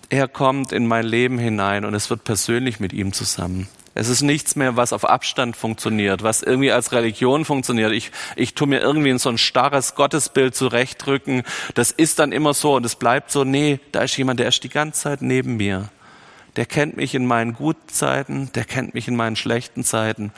Er 0.09 0.27
kommt 0.27 0.71
in 0.71 0.85
mein 0.85 1.05
Leben 1.05 1.39
hinein 1.39 1.85
und 1.85 1.95
es 1.95 2.09
wird 2.11 2.23
persönlich 2.23 2.79
mit 2.79 2.93
ihm 2.93 3.13
zusammen. 3.13 3.67
Es 3.99 4.09
ist 4.09 4.21
nichts 4.21 4.55
mehr, 4.55 4.75
was 4.75 4.93
auf 4.93 5.09
Abstand 5.09 5.57
funktioniert, 5.57 6.21
was 6.21 6.43
irgendwie 6.43 6.71
als 6.71 6.91
Religion 6.91 7.45
funktioniert. 7.45 7.91
Ich, 7.93 8.11
ich 8.35 8.53
tue 8.53 8.67
mir 8.67 8.79
irgendwie 8.79 9.09
in 9.09 9.17
so 9.17 9.29
ein 9.29 9.39
starres 9.39 9.95
Gottesbild 9.95 10.55
zurechtdrücken. 10.55 11.41
Das 11.73 11.89
ist 11.89 12.19
dann 12.19 12.31
immer 12.31 12.53
so 12.53 12.75
und 12.75 12.85
es 12.85 12.95
bleibt 12.95 13.31
so. 13.31 13.43
Nee, 13.43 13.79
da 13.91 14.03
ist 14.03 14.15
jemand, 14.15 14.39
der 14.39 14.49
ist 14.49 14.63
die 14.63 14.69
ganze 14.69 15.01
Zeit 15.01 15.23
neben 15.23 15.57
mir. 15.57 15.89
Der 16.57 16.67
kennt 16.67 16.95
mich 16.95 17.15
in 17.15 17.25
meinen 17.25 17.53
guten 17.53 17.89
Zeiten, 17.89 18.51
der 18.53 18.65
kennt 18.65 18.93
mich 18.93 19.07
in 19.07 19.15
meinen 19.15 19.35
schlechten 19.35 19.83
Zeiten. 19.83 20.31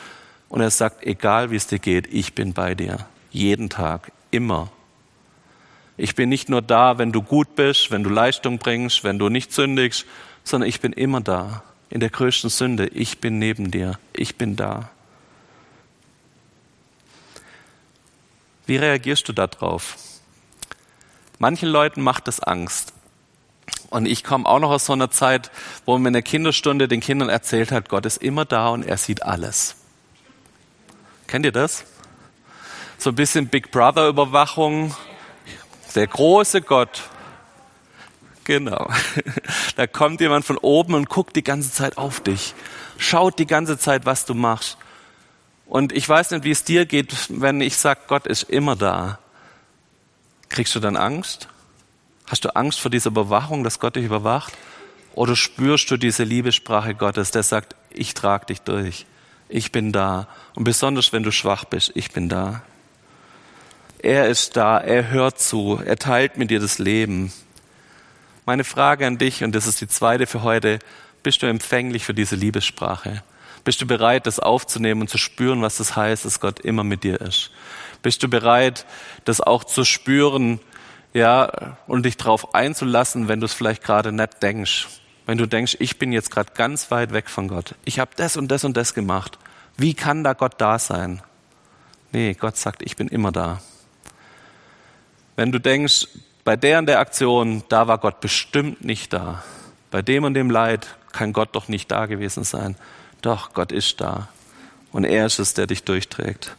Und 0.48 0.62
er 0.62 0.72
sagt, 0.72 1.06
egal 1.06 1.52
wie 1.52 1.58
es 1.58 1.68
dir 1.68 1.80
geht, 1.80 2.08
ich 2.14 2.36
bin 2.36 2.54
bei 2.54 2.76
dir. 2.76 3.08
Jeden 3.30 3.70
Tag, 3.70 4.14
immer. 4.32 4.72
Ich 5.98 6.16
bin 6.16 6.30
nicht 6.30 6.48
nur 6.48 6.62
da, 6.62 6.98
wenn 6.98 7.12
du 7.12 7.22
gut 7.22 7.56
bist, 7.58 7.92
wenn 7.92 8.04
du 8.04 8.10
Leistung 8.10 8.58
bringst, 8.58 9.04
wenn 9.04 9.20
du 9.20 9.28
nicht 9.28 9.52
sündigst, 9.52 10.06
sondern 10.46 10.70
ich 10.70 10.80
bin 10.80 10.94
immer 10.94 11.20
da 11.20 11.62
in 11.90 12.00
der 12.00 12.10
größten 12.10 12.50
Sünde, 12.50 12.88
ich 12.88 13.20
bin 13.20 13.40
neben 13.40 13.72
dir, 13.72 14.00
ich 14.14 14.36
bin 14.36 14.56
da. 14.56 14.90
Wie 18.66 18.78
reagierst 18.78 19.28
du 19.28 19.34
darauf? 19.34 19.98
Manchen 21.40 21.70
Leuten 21.70 22.02
macht 22.02 22.28
es 22.28 22.40
Angst. 22.40 22.94
Und 23.90 24.06
ich 24.06 24.24
komme 24.24 24.46
auch 24.46 24.60
noch 24.60 24.70
aus 24.70 24.86
so 24.86 24.94
einer 24.94 25.10
Zeit, 25.10 25.50
wo 25.86 25.98
man 25.98 26.08
in 26.08 26.14
der 26.14 26.22
Kinderstunde 26.22 26.88
den 26.88 27.00
Kindern 27.00 27.30
erzählt 27.30 27.72
hat, 27.72 27.90
Gott 27.90 28.06
ist 28.06 28.22
immer 28.22 28.46
da 28.46 28.70
und 28.70 28.84
er 28.84 28.98
sieht 28.98 29.24
alles. 29.24 29.76
Kennt 31.26 31.46
ihr 31.46 31.52
das? 31.52 31.86
So 32.98 33.10
ein 33.12 33.16
bisschen 33.16 33.48
Big 33.48 33.72
Brother 33.72 34.08
Überwachung. 34.08 34.96
Der 35.96 36.06
große 36.06 36.62
Gott. 36.62 37.04
Genau. 38.50 38.90
Da 39.76 39.86
kommt 39.86 40.20
jemand 40.22 40.44
von 40.44 40.58
oben 40.58 40.96
und 40.96 41.08
guckt 41.08 41.36
die 41.36 41.44
ganze 41.44 41.72
Zeit 41.72 42.00
auf 42.00 42.20
dich. 42.20 42.56
Schaut 42.98 43.38
die 43.38 43.46
ganze 43.46 43.78
Zeit, 43.78 44.08
was 44.08 44.26
du 44.26 44.34
machst. 44.34 44.78
Und 45.68 45.94
ich 45.94 46.10
weiß 46.10 46.32
nicht, 46.32 46.44
wie 46.44 46.52
es 46.52 46.64
dir 46.64 46.88
geht, 46.88 47.14
wenn 47.30 47.62
ich 47.62 47.78
sage, 47.78 48.02
Gott 48.08 48.26
ist 48.26 48.44
immer 48.44 48.76
da. 48.76 49.20
Kriegst 50.50 50.74
du 50.74 50.80
dann 50.80 50.98
Angst? 50.98 51.48
Hast 52.26 52.44
du 52.44 52.56
Angst 52.56 52.80
vor 52.80 52.90
dieser 52.90 53.12
Überwachung, 53.12 53.64
dass 53.64 53.80
Gott 53.80 53.96
dich 53.96 54.06
überwacht? 54.06 54.58
Oder 55.14 55.36
spürst 55.36 55.92
du 55.92 55.98
diese 55.98 56.24
Liebessprache 56.24 56.96
Gottes, 56.96 57.30
der 57.30 57.44
sagt, 57.44 57.76
ich 57.92 58.16
trage 58.16 58.48
dich 58.48 58.62
durch, 58.62 59.06
ich 59.48 59.72
bin 59.72 59.92
da. 59.92 60.28
Und 60.56 60.64
besonders 60.64 61.14
wenn 61.14 61.22
du 61.22 61.32
schwach 61.32 61.66
bist, 61.66 61.92
ich 61.94 62.12
bin 62.12 62.30
da. 62.30 62.64
Er 64.00 64.28
ist 64.28 64.58
da, 64.58 64.80
er 64.80 65.12
hört 65.12 65.40
zu, 65.40 65.80
er 65.86 65.98
teilt 65.98 66.38
mit 66.38 66.50
dir 66.50 66.60
das 66.60 66.80
Leben. 66.80 67.32
Meine 68.50 68.64
Frage 68.64 69.06
an 69.06 69.20
dich, 69.20 69.44
und 69.44 69.54
das 69.54 69.68
ist 69.68 69.80
die 69.80 69.88
zweite 69.88 70.26
für 70.26 70.42
heute, 70.42 70.80
bist 71.22 71.44
du 71.44 71.46
empfänglich 71.46 72.04
für 72.04 72.16
diese 72.16 72.36
Liebessprache? 72.36 73.22
Bist 73.64 73.80
du 73.80 73.86
bereit, 73.86 74.26
das 74.26 74.40
aufzunehmen 74.40 75.02
und 75.02 75.08
zu 75.08 75.20
spüren, 75.20 75.62
was 75.62 75.78
das 75.78 75.96
heißt, 75.96 76.26
dass 76.26 76.40
Gott 76.40 76.60
immer 76.60 76.84
mit 76.84 77.04
dir 77.04 77.22
ist? 77.22 77.52
Bist 78.02 78.24
du 78.24 78.28
bereit, 78.28 78.88
das 79.24 79.40
auch 79.40 79.64
zu 79.64 79.86
spüren, 79.86 80.60
ja, 81.14 81.78
und 81.86 82.08
dich 82.08 82.18
darauf 82.18 82.56
einzulassen, 82.56 83.28
wenn 83.28 83.40
du 83.40 83.46
es 83.46 83.54
vielleicht 83.54 83.84
gerade 83.84 84.12
nicht 84.12 84.42
denkst. 84.42 84.88
Wenn 85.28 85.38
du 85.38 85.46
denkst, 85.46 85.78
ich 85.80 86.00
bin 86.00 86.12
jetzt 86.12 86.32
gerade 86.32 86.52
ganz 86.56 86.90
weit 86.90 87.14
weg 87.14 87.30
von 87.30 87.50
Gott. 87.50 87.76
Ich 87.86 88.00
habe 88.00 88.10
das 88.16 88.36
und 88.36 88.48
das 88.48 88.64
und 88.64 88.76
das 88.76 88.96
gemacht. 88.96 89.38
Wie 89.78 89.94
kann 89.94 90.24
da 90.24 90.34
Gott 90.34 90.56
da 90.58 90.80
sein? 90.80 91.22
Nee, 92.12 92.34
Gott 92.34 92.58
sagt, 92.58 92.82
ich 92.82 92.96
bin 92.96 93.10
immer 93.10 93.32
da. 93.32 93.62
Wenn 95.36 95.52
du 95.52 95.60
denkst, 95.60 96.08
bei 96.44 96.56
der 96.56 96.80
und 96.80 96.86
der 96.88 97.00
Aktion, 97.00 97.64
da 97.70 97.88
war 97.88 97.98
Gott 97.98 98.22
bestimmt 98.22 98.84
nicht 98.84 99.14
da. 99.14 99.44
Bei 99.92 100.02
dem 100.02 100.24
und 100.24 100.34
dem 100.34 100.50
Leid 100.50 100.88
kann 101.12 101.34
Gott 101.34 101.50
doch 101.54 101.68
nicht 101.68 101.92
da 101.92 102.06
gewesen 102.06 102.44
sein. 102.44 102.76
Doch, 103.22 103.54
Gott 103.54 103.72
ist 103.72 104.02
da. 104.02 104.30
Und 104.92 105.04
er 105.04 105.26
ist 105.26 105.40
es, 105.40 105.54
der 105.54 105.68
dich 105.68 105.84
durchträgt. 105.84 106.56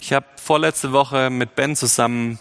Ich 0.00 0.12
habe 0.12 0.26
vorletzte 0.36 0.92
Woche 0.92 1.30
mit 1.30 1.54
Ben 1.54 1.76
zusammen 1.76 2.38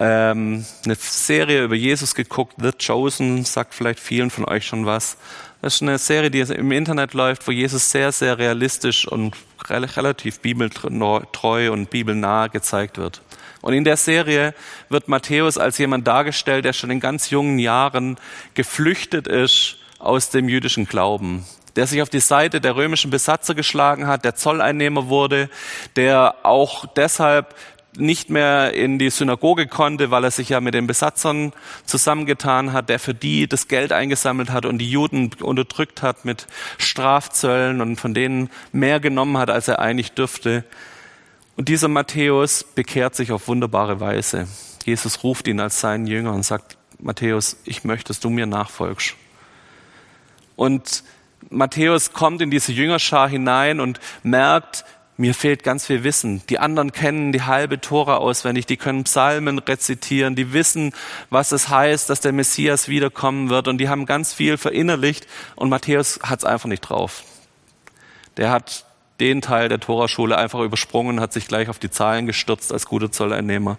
ähm, 0.00 0.64
eine 0.84 0.94
Serie 0.96 1.62
über 1.62 1.76
Jesus 1.76 2.14
geguckt, 2.14 2.54
The 2.60 2.72
Chosen, 2.72 3.44
sagt 3.44 3.74
vielleicht 3.74 4.00
vielen 4.00 4.30
von 4.30 4.44
euch 4.44 4.66
schon 4.66 4.86
was. 4.86 5.16
Das 5.62 5.76
ist 5.76 5.82
eine 5.82 5.98
Serie, 5.98 6.30
die 6.30 6.40
im 6.40 6.72
Internet 6.72 7.14
läuft, 7.14 7.46
wo 7.46 7.52
Jesus 7.52 7.90
sehr, 7.90 8.10
sehr 8.12 8.38
realistisch 8.38 9.06
und 9.06 9.36
relativ 9.68 10.40
bibeltreu 10.40 11.72
und 11.72 11.90
bibelnah 11.90 12.48
gezeigt 12.48 12.98
wird. 12.98 13.22
Und 13.64 13.72
in 13.72 13.84
der 13.84 13.96
Serie 13.96 14.52
wird 14.90 15.08
Matthäus 15.08 15.56
als 15.56 15.78
jemand 15.78 16.06
dargestellt, 16.06 16.66
der 16.66 16.74
schon 16.74 16.90
in 16.90 17.00
ganz 17.00 17.30
jungen 17.30 17.58
Jahren 17.58 18.18
geflüchtet 18.52 19.26
ist 19.26 19.78
aus 19.98 20.28
dem 20.28 20.50
jüdischen 20.50 20.86
Glauben 20.86 21.46
der 21.76 21.88
sich 21.88 22.02
auf 22.02 22.08
die 22.08 22.20
Seite 22.20 22.60
der 22.60 22.76
römischen 22.76 23.10
Besatzer 23.10 23.52
geschlagen 23.56 24.06
hat, 24.06 24.24
der 24.24 24.36
Zolleinnehmer 24.36 25.08
wurde, 25.08 25.50
der 25.96 26.36
auch 26.44 26.86
deshalb 26.86 27.56
nicht 27.96 28.30
mehr 28.30 28.74
in 28.74 29.00
die 29.00 29.10
Synagoge 29.10 29.66
konnte, 29.66 30.12
weil 30.12 30.22
er 30.22 30.30
sich 30.30 30.50
ja 30.50 30.60
mit 30.60 30.74
den 30.74 30.86
Besatzern 30.86 31.52
zusammengetan 31.84 32.72
hat, 32.72 32.90
der 32.90 33.00
für 33.00 33.12
die 33.12 33.48
das 33.48 33.66
Geld 33.66 33.92
eingesammelt 33.92 34.50
hat 34.50 34.66
und 34.66 34.78
die 34.78 34.88
Juden 34.88 35.32
unterdrückt 35.40 36.00
hat 36.00 36.24
mit 36.24 36.46
Strafzöllen 36.78 37.80
und 37.80 37.96
von 37.96 38.14
denen 38.14 38.50
mehr 38.70 39.00
genommen 39.00 39.36
hat, 39.36 39.50
als 39.50 39.66
er 39.66 39.80
eigentlich 39.80 40.12
dürfte. 40.12 40.62
Und 41.56 41.68
dieser 41.68 41.88
Matthäus 41.88 42.64
bekehrt 42.64 43.14
sich 43.14 43.32
auf 43.32 43.48
wunderbare 43.48 44.00
Weise. 44.00 44.48
Jesus 44.84 45.22
ruft 45.22 45.46
ihn 45.46 45.60
als 45.60 45.80
seinen 45.80 46.06
Jünger 46.06 46.32
und 46.32 46.42
sagt, 46.42 46.76
Matthäus, 46.98 47.56
ich 47.64 47.84
möchte, 47.84 48.08
dass 48.08 48.20
du 48.20 48.30
mir 48.30 48.46
nachfolgst. 48.46 49.14
Und 50.56 51.04
Matthäus 51.50 52.12
kommt 52.12 52.40
in 52.40 52.50
diese 52.50 52.72
Jüngerschar 52.72 53.28
hinein 53.28 53.80
und 53.80 54.00
merkt, 54.22 54.84
mir 55.16 55.34
fehlt 55.34 55.62
ganz 55.62 55.86
viel 55.86 56.02
Wissen. 56.02 56.42
Die 56.48 56.58
anderen 56.58 56.90
kennen 56.90 57.30
die 57.30 57.42
halbe 57.42 57.80
Tora 57.80 58.16
auswendig, 58.16 58.66
die 58.66 58.76
können 58.76 59.04
Psalmen 59.04 59.60
rezitieren, 59.60 60.34
die 60.34 60.52
wissen, 60.52 60.92
was 61.30 61.52
es 61.52 61.68
heißt, 61.68 62.10
dass 62.10 62.20
der 62.20 62.32
Messias 62.32 62.88
wiederkommen 62.88 63.48
wird 63.48 63.68
und 63.68 63.78
die 63.78 63.88
haben 63.88 64.06
ganz 64.06 64.32
viel 64.32 64.56
verinnerlicht 64.56 65.28
und 65.54 65.68
Matthäus 65.68 66.18
hat 66.22 66.40
es 66.40 66.44
einfach 66.44 66.68
nicht 66.68 66.80
drauf. 66.80 67.22
Der 68.36 68.50
hat 68.50 68.86
den 69.20 69.40
Teil 69.40 69.68
der 69.68 69.80
Toraschule 69.80 70.36
einfach 70.36 70.60
übersprungen, 70.60 71.20
hat 71.20 71.32
sich 71.32 71.46
gleich 71.46 71.68
auf 71.68 71.78
die 71.78 71.90
Zahlen 71.90 72.26
gestürzt 72.26 72.72
als 72.72 72.86
guter 72.86 73.12
Zolleinnehmer. 73.12 73.78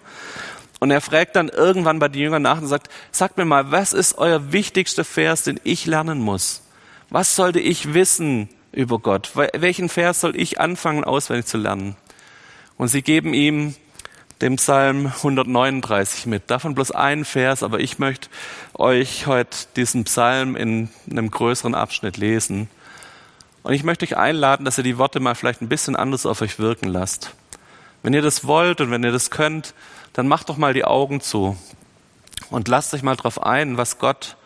Und 0.78 0.90
er 0.90 1.00
fragt 1.00 1.36
dann 1.36 1.48
irgendwann 1.48 1.98
bei 1.98 2.08
den 2.08 2.22
Jüngern 2.22 2.42
nach 2.42 2.60
und 2.60 2.66
sagt, 2.66 2.90
sagt 3.10 3.38
mir 3.38 3.44
mal, 3.44 3.70
was 3.70 3.92
ist 3.92 4.18
euer 4.18 4.52
wichtigster 4.52 5.04
Vers, 5.04 5.42
den 5.42 5.60
ich 5.64 5.86
lernen 5.86 6.18
muss? 6.18 6.62
Was 7.08 7.36
sollte 7.36 7.60
ich 7.60 7.94
wissen 7.94 8.48
über 8.72 8.98
Gott? 8.98 9.32
Welchen 9.34 9.88
Vers 9.88 10.20
soll 10.20 10.36
ich 10.36 10.60
anfangen 10.60 11.04
auswendig 11.04 11.46
zu 11.46 11.56
lernen? 11.56 11.96
Und 12.76 12.88
sie 12.88 13.02
geben 13.02 13.32
ihm 13.32 13.74
dem 14.42 14.56
Psalm 14.56 15.06
139 15.06 16.26
mit. 16.26 16.50
Davon 16.50 16.74
bloß 16.74 16.90
ein 16.90 17.24
Vers, 17.24 17.62
aber 17.62 17.80
ich 17.80 17.98
möchte 17.98 18.28
euch 18.74 19.26
heute 19.26 19.56
diesen 19.76 20.04
Psalm 20.04 20.56
in 20.56 20.90
einem 21.10 21.30
größeren 21.30 21.74
Abschnitt 21.74 22.18
lesen. 22.18 22.68
Und 23.66 23.72
ich 23.72 23.82
möchte 23.82 24.04
euch 24.04 24.16
einladen, 24.16 24.64
dass 24.64 24.78
ihr 24.78 24.84
die 24.84 24.96
Worte 24.96 25.18
mal 25.18 25.34
vielleicht 25.34 25.60
ein 25.60 25.68
bisschen 25.68 25.96
anders 25.96 26.24
auf 26.24 26.40
euch 26.40 26.60
wirken 26.60 26.88
lasst. 26.88 27.34
Wenn 28.04 28.14
ihr 28.14 28.22
das 28.22 28.46
wollt 28.46 28.80
und 28.80 28.92
wenn 28.92 29.02
ihr 29.02 29.10
das 29.10 29.32
könnt, 29.32 29.74
dann 30.12 30.28
macht 30.28 30.48
doch 30.48 30.56
mal 30.56 30.72
die 30.72 30.84
Augen 30.84 31.20
zu 31.20 31.56
und 32.50 32.68
lasst 32.68 32.94
euch 32.94 33.02
mal 33.02 33.16
drauf 33.16 33.42
ein, 33.42 33.76
was 33.76 33.98
Gott, 33.98 34.36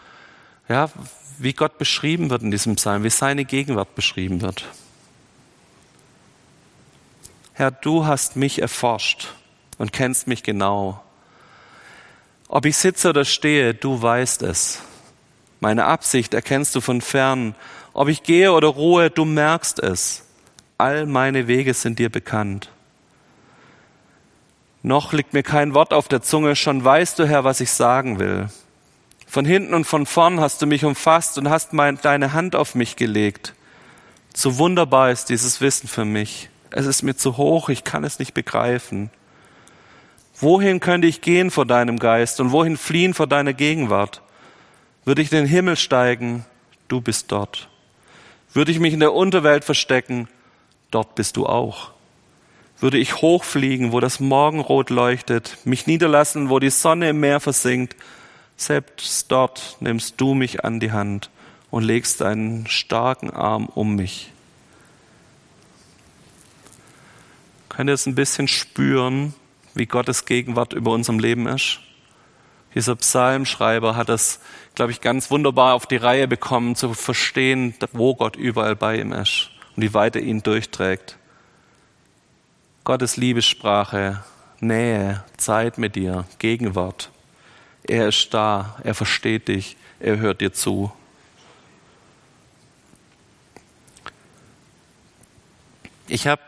ja, 0.71 0.89
wie 1.37 1.53
Gott 1.53 1.77
beschrieben 1.77 2.31
wird 2.31 2.41
in 2.41 2.51
diesem 2.51 2.77
Psalm, 2.77 3.05
wie 3.05 3.11
seine 3.11 3.45
Gegenwart 3.45 3.95
beschrieben 3.95 4.41
wird. 4.41 4.65
Herr, 7.53 7.73
du 7.73 8.07
hast 8.07 8.37
mich 8.37 8.63
erforscht 8.63 9.35
und 9.77 9.93
kennst 9.93 10.29
mich 10.29 10.43
genau. 10.43 11.05
Ob 12.49 12.65
ich 12.65 12.79
sitze 12.79 13.11
oder 13.11 13.27
stehe, 13.27 13.75
du 13.75 14.01
weißt 14.01 14.41
es. 14.41 14.81
Meine 15.61 15.85
Absicht 15.85 16.33
erkennst 16.33 16.75
du 16.75 16.81
von 16.81 17.03
fern. 17.03 17.55
Ob 17.93 18.09
ich 18.09 18.23
gehe 18.23 18.53
oder 18.53 18.69
ruhe, 18.69 19.11
du 19.11 19.25
merkst 19.25 19.81
es. 19.81 20.25
All 20.79 21.07
meine 21.07 21.47
Wege 21.47 21.75
sind 21.75 21.99
dir 21.99 22.09
bekannt. 22.09 22.71
Noch 24.83 25.13
liegt 25.13 25.35
mir 25.35 25.43
kein 25.43 25.75
Wort 25.75 25.93
auf 25.93 26.09
der 26.09 26.23
Zunge, 26.23 26.57
schon 26.57 26.83
weißt 26.83 27.19
du, 27.19 27.29
Herr, 27.29 27.45
was 27.45 27.61
ich 27.61 27.71
sagen 27.71 28.19
will. 28.19 28.49
Von 29.27 29.45
hinten 29.45 29.75
und 29.75 29.85
von 29.85 30.07
vorn 30.07 30.41
hast 30.41 30.63
du 30.63 30.67
mich 30.67 30.85
umfasst 30.85 31.39
und 31.39 31.51
hast 31.51 31.73
mein, 31.73 31.99
deine 32.01 32.33
Hand 32.33 32.57
auf 32.57 32.75
mich 32.75 32.97
gelegt. 32.97 33.55
Zu 34.33 34.59
wunderbar 34.59 35.11
ist 35.11 35.29
dieses 35.29 35.61
Wissen 35.61 35.87
für 35.87 36.05
mich. 36.05 36.49
Es 36.71 36.87
ist 36.87 37.03
mir 37.03 37.15
zu 37.15 37.37
hoch, 37.37 37.69
ich 37.69 37.85
kann 37.85 38.05
es 38.05 38.19
nicht 38.19 38.35
begreifen. 38.35 39.11
Wohin 40.41 40.81
könnte 40.81 41.07
ich 41.07 41.21
gehen 41.21 41.51
vor 41.51 41.67
deinem 41.67 41.99
Geist 41.99 42.41
und 42.41 42.53
wohin 42.53 42.77
fliehen 42.77 43.13
vor 43.13 43.27
deiner 43.27 43.53
Gegenwart? 43.53 44.23
Würde 45.05 45.23
ich 45.23 45.31
in 45.31 45.39
den 45.39 45.47
Himmel 45.47 45.77
steigen, 45.77 46.47
du 46.89 47.01
bist 47.01 47.31
dort. 47.31 47.70
Würde 48.53 48.73
ich 48.73 48.81
mich 48.81 48.93
in 48.93 49.01
der 49.01 49.13
Unterwelt 49.13 49.65
verstecken, 49.65 50.29
dort 50.91 51.15
bist 51.15 51.37
du 51.37 51.47
auch. 51.47 51.91
Würde 52.81 52.99
ich 52.99 53.21
hochfliegen, 53.21 53.93
wo 53.93 54.01
das 54.01 54.21
Morgenrot 54.21 54.91
leuchtet, 54.91 55.59
mich 55.65 55.87
niederlassen, 55.87 56.51
wo 56.51 56.59
die 56.59 56.71
Sonne 56.71 57.11
im 57.11 57.21
Meer 57.21 57.41
versinkt, 57.41 57.95
selbst 58.57 59.31
dort 59.31 59.77
nimmst 59.81 60.21
du 60.21 60.35
mich 60.35 60.65
an 60.65 60.81
die 60.81 60.93
Hand 60.93 61.31
und 61.71 61.85
legst 61.85 62.21
deinen 62.21 62.67
starken 62.67 63.31
Arm 63.31 63.67
um 63.67 63.97
mich. 63.97 64.33
Könnt 67.69 67.89
ihr 67.89 67.95
es 67.95 68.07
ein 68.07 68.15
bisschen 68.15 68.49
spüren, 68.49 69.35
wie 69.75 69.87
Gottes 69.87 70.27
Gegenwart 70.27 70.73
über 70.73 70.91
unserem 70.91 71.19
Leben 71.19 71.47
ist? 71.47 71.81
Dieser 72.75 72.95
Psalmschreiber 72.95 73.97
hat 73.97 74.09
das, 74.09 74.41
glaube 74.75 74.93
ich, 74.93 75.01
ganz 75.01 75.31
wunderbar 75.31 75.75
auf 75.75 75.87
die 75.87 75.97
Reihe 75.97 76.29
bekommen, 76.29 76.77
zu 76.77 76.95
verstehen, 76.95 77.75
wo 77.93 78.15
Gott 78.15 78.37
überall 78.37 78.77
bei 78.77 78.99
ihm 79.01 79.13
ist 79.13 79.51
und 79.77 79.83
wie 79.83 79.95
weit 79.95 80.17
er 80.17 80.23
ihn 80.23 80.43
durchträgt. 80.43 81.17
Gottes 82.85 83.17
Liebessprache, 83.17 84.23
Nähe, 84.61 85.25
Zeit 85.37 85.79
mit 85.79 85.97
dir, 85.97 86.25
Gegenwart. 86.39 87.11
Er 87.83 88.09
ist 88.09 88.33
da, 88.33 88.77
er 88.85 88.95
versteht 88.95 89.49
dich, 89.49 89.77
er 89.99 90.19
hört 90.19 90.41
dir 90.41 90.53
zu. 90.53 90.93
Ich 96.07 96.27
habe 96.27 96.43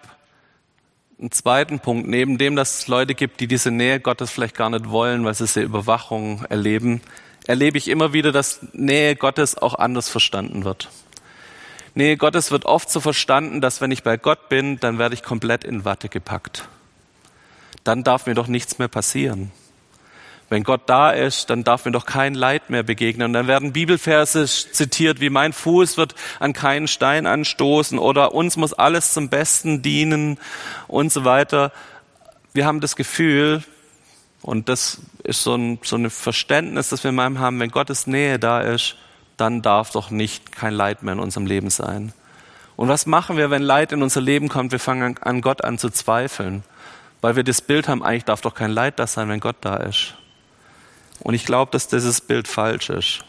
einen 1.23 1.31
zweiten 1.31 1.79
Punkt, 1.79 2.09
neben 2.09 2.37
dem, 2.37 2.57
dass 2.57 2.81
es 2.81 2.89
Leute 2.89 3.15
gibt, 3.15 3.41
die 3.41 3.47
diese 3.47 3.71
Nähe 3.71 4.01
Gottes 4.01 4.31
vielleicht 4.31 4.57
gar 4.57 4.71
nicht 4.71 4.91
wollen, 4.91 5.25
weil 5.25 5.35
sie 5.35 5.47
sie 5.47 5.63
Überwachung 5.63 6.45
erleben, 6.49 7.01
erlebe 7.47 7.79
ich 7.79 7.89
immer 7.89 8.13
wieder, 8.13 8.33
dass 8.33 8.61
Nähe 8.73 9.15
Gottes 9.15 9.57
auch 9.57 9.75
anders 9.75 10.09
verstanden 10.09 10.65
wird. 10.65 10.91
Nähe 11.95 12.17
Gottes 12.17 12.51
wird 12.51 12.65
oft 12.65 12.91
so 12.91 13.01
verstanden, 13.01 13.61
dass 13.61 13.81
wenn 13.81 13.93
ich 13.93 14.03
bei 14.03 14.17
Gott 14.17 14.49
bin, 14.49 14.81
dann 14.81 14.99
werde 14.99 15.15
ich 15.15 15.23
komplett 15.23 15.63
in 15.63 15.85
Watte 15.85 16.09
gepackt. 16.09 16.69
Dann 17.85 18.03
darf 18.03 18.27
mir 18.27 18.35
doch 18.35 18.49
nichts 18.49 18.79
mehr 18.79 18.89
passieren. 18.89 19.53
Wenn 20.53 20.65
Gott 20.65 20.83
da 20.85 21.13
ist, 21.13 21.49
dann 21.49 21.65
darf 21.65 21.87
mir 21.87 21.93
doch 21.93 22.05
kein 22.05 22.35
Leid 22.35 22.69
mehr 22.69 22.83
begegnen. 22.83 23.29
Und 23.29 23.33
dann 23.33 23.47
werden 23.47 23.73
Bibelverse 23.73 24.45
zitiert, 24.45 25.19
wie 25.19 25.31
mein 25.31 25.55
Fuß 25.55 25.97
wird 25.97 26.15
an 26.41 26.53
keinen 26.53 26.89
Stein 26.89 27.25
anstoßen 27.25 27.99
oder 27.99 28.35
uns 28.35 28.59
muss 28.59 28.75
alles 28.75 29.15
zum 29.15 29.31
Besten 29.31 29.81
dienen 29.81 30.37
und 30.89 31.11
so 31.11 31.25
weiter. 31.25 31.73
Wir 32.53 32.67
haben 32.67 32.83
das 32.83 32.97
Gefühl, 32.97 33.65
und 34.43 34.69
das 34.69 35.01
ist 35.25 35.43
so 35.43 35.55
ein, 35.55 35.79
so 35.85 35.97
ein 35.97 36.11
Verständnis, 36.11 36.91
das 36.91 37.03
wir 37.03 37.09
in 37.09 37.15
meinem 37.15 37.39
haben, 37.39 37.59
wenn 37.59 37.71
Gottes 37.71 38.07
Nähe 38.07 38.39
da 38.39 38.61
ist, 38.61 38.97
dann 39.39 39.63
darf 39.63 39.93
doch 39.93 40.11
nicht 40.11 40.53
kein 40.53 40.75
Leid 40.75 41.03
mehr 41.03 41.15
in 41.15 41.21
unserem 41.21 41.47
Leben 41.47 41.71
sein. 41.71 42.13
Und 42.77 42.89
was 42.89 43.07
machen 43.07 43.39
wir, 43.39 43.49
wenn 43.49 43.63
Leid 43.63 43.91
in 43.93 44.03
unser 44.03 44.21
Leben 44.21 44.51
kommt? 44.51 44.71
Wir 44.71 44.81
fangen 44.81 45.17
an 45.17 45.41
Gott 45.41 45.65
an 45.65 45.79
zu 45.79 45.89
zweifeln, 45.89 46.63
weil 47.23 47.37
wir 47.37 47.43
das 47.43 47.63
Bild 47.63 47.89
haben, 47.89 48.03
eigentlich 48.03 48.27
darf 48.27 48.43
doch 48.43 48.55
kein 48.55 48.71
Leid 48.71 48.99
da 48.99 49.07
sein, 49.07 49.31
wenn 49.31 49.41
Gott 49.41 49.57
da 49.63 49.77
ist. 49.77 50.19
Und 51.23 51.35
ich 51.35 51.45
glaube, 51.45 51.71
dass 51.71 51.89
dieses 51.89 52.21
Bild 52.21 52.49
falsch 52.49 52.91
ist. 52.91 53.25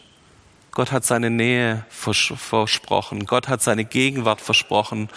Gott 0.72 0.90
hat 0.90 1.04
seine 1.04 1.30
Nähe 1.30 1.84
versprochen. 1.88 3.26
Gott 3.26 3.48
hat 3.48 3.62
seine 3.62 3.84
Gegenwart 3.84 4.40
versprochen. 4.40 5.08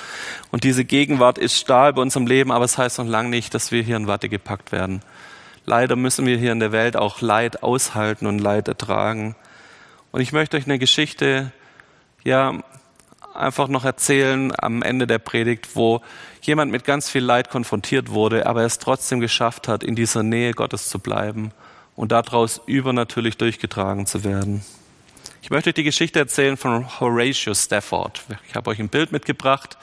Und 0.51 0.63
diese 0.63 0.85
Gegenwart 0.85 1.39
ist 1.39 1.67
da 1.67 1.91
bei 1.91 2.01
unserem 2.01 2.27
Leben, 2.27 2.51
aber 2.51 2.65
es 2.65 2.73
das 2.73 2.77
heißt 2.77 2.97
noch 2.99 3.07
lange 3.07 3.29
nicht, 3.29 3.55
dass 3.55 3.71
wir 3.71 3.81
hier 3.81 3.97
in 3.97 4.05
Watte 4.05 4.29
gepackt 4.29 4.71
werden. 4.71 5.01
Leider 5.65 5.95
müssen 5.95 6.27
wir 6.27 6.37
hier 6.37 6.51
in 6.51 6.59
der 6.59 6.71
Welt 6.71 6.95
auch 6.95 7.21
Leid 7.21 7.63
aushalten 7.63 8.27
und 8.27 8.37
Leid 8.37 8.67
ertragen. 8.67 9.35
Und 10.11 10.21
ich 10.21 10.31
möchte 10.31 10.57
euch 10.57 10.65
eine 10.65 10.77
Geschichte, 10.77 11.51
ja, 12.23 12.53
einfach 13.33 13.67
noch 13.67 13.83
erzählen 13.83 14.53
am 14.59 14.83
Ende 14.83 15.07
der 15.07 15.19
Predigt, 15.19 15.75
wo 15.75 16.01
jemand 16.41 16.71
mit 16.71 16.85
ganz 16.85 17.09
viel 17.09 17.23
Leid 17.23 17.49
konfrontiert 17.49 18.11
wurde, 18.11 18.45
aber 18.45 18.61
es 18.61 18.77
trotzdem 18.77 19.19
geschafft 19.19 19.67
hat, 19.67 19.83
in 19.83 19.95
dieser 19.95 20.21
Nähe 20.21 20.53
Gottes 20.53 20.89
zu 20.89 20.99
bleiben 20.99 21.51
und 21.97 22.13
daraus 22.13 22.61
übernatürlich 22.67 23.35
durchgetragen 23.35 24.05
zu 24.05 24.23
werden. 24.23 24.63
Ich 25.41 25.49
möchte 25.49 25.71
euch 25.71 25.73
die 25.73 25.83
Geschichte 25.83 26.19
erzählen 26.19 26.55
von 26.55 26.99
Horatio 26.99 27.53
Stafford. 27.53 28.23
Ich 28.47 28.55
habe 28.55 28.69
euch 28.69 28.79
ein 28.79 28.87
Bild 28.87 29.11
mitgebracht. 29.11 29.77